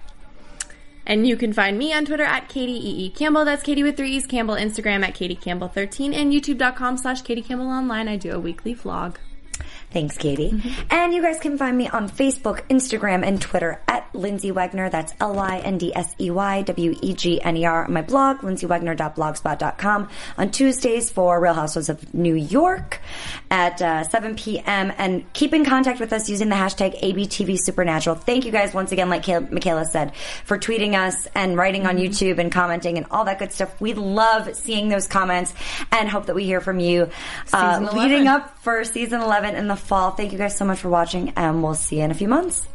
[1.07, 3.09] And you can find me on Twitter at Katie E.
[3.09, 3.47] Campbell.
[3.47, 4.27] That's Katie with three E's.
[4.27, 4.57] Campbell.
[4.57, 8.09] Instagram at Katie Campbell 13 and YouTube.com slash Katie Campbell Online.
[8.09, 9.17] I do a weekly vlog.
[9.91, 10.63] Thanks, Katie.
[10.91, 14.91] And you guys can find me on Facebook, Instagram, and Twitter at Lyndsey Wegner.
[14.91, 17.85] That's L-I-N-D-S-E-Y-W-E-G-N-E-R.
[17.87, 23.01] On my blog, lindsaywegner.blogspot.com on Tuesdays for Real Housewives of New York
[23.51, 24.93] at uh, 7 p.m.
[24.99, 28.17] And keep in contact with us using the hashtag ABTV Supernatural.
[28.17, 30.15] Thank you guys once again, like Kay- Mikaela said,
[30.45, 33.81] for tweeting us and writing on YouTube and commenting and all that good stuff.
[33.81, 35.55] We love seeing those comments
[35.91, 37.09] and hope that we hear from you
[37.55, 40.13] uh, leading up for season 11 in the fall.
[40.13, 42.67] Thank you guys so much for watching, and we'll see you in a few months.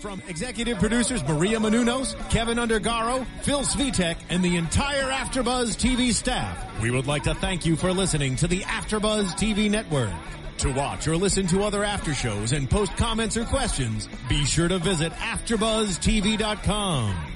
[0.00, 6.80] From executive producers Maria Menounos, Kevin Undergaro, Phil Svitek, and the entire AfterBuzz TV staff,
[6.80, 10.12] we would like to thank you for listening to the AfterBuzz TV network.
[10.58, 14.68] To watch or listen to other after shows and post comments or questions, be sure
[14.68, 17.35] to visit AfterBuzzTV.com.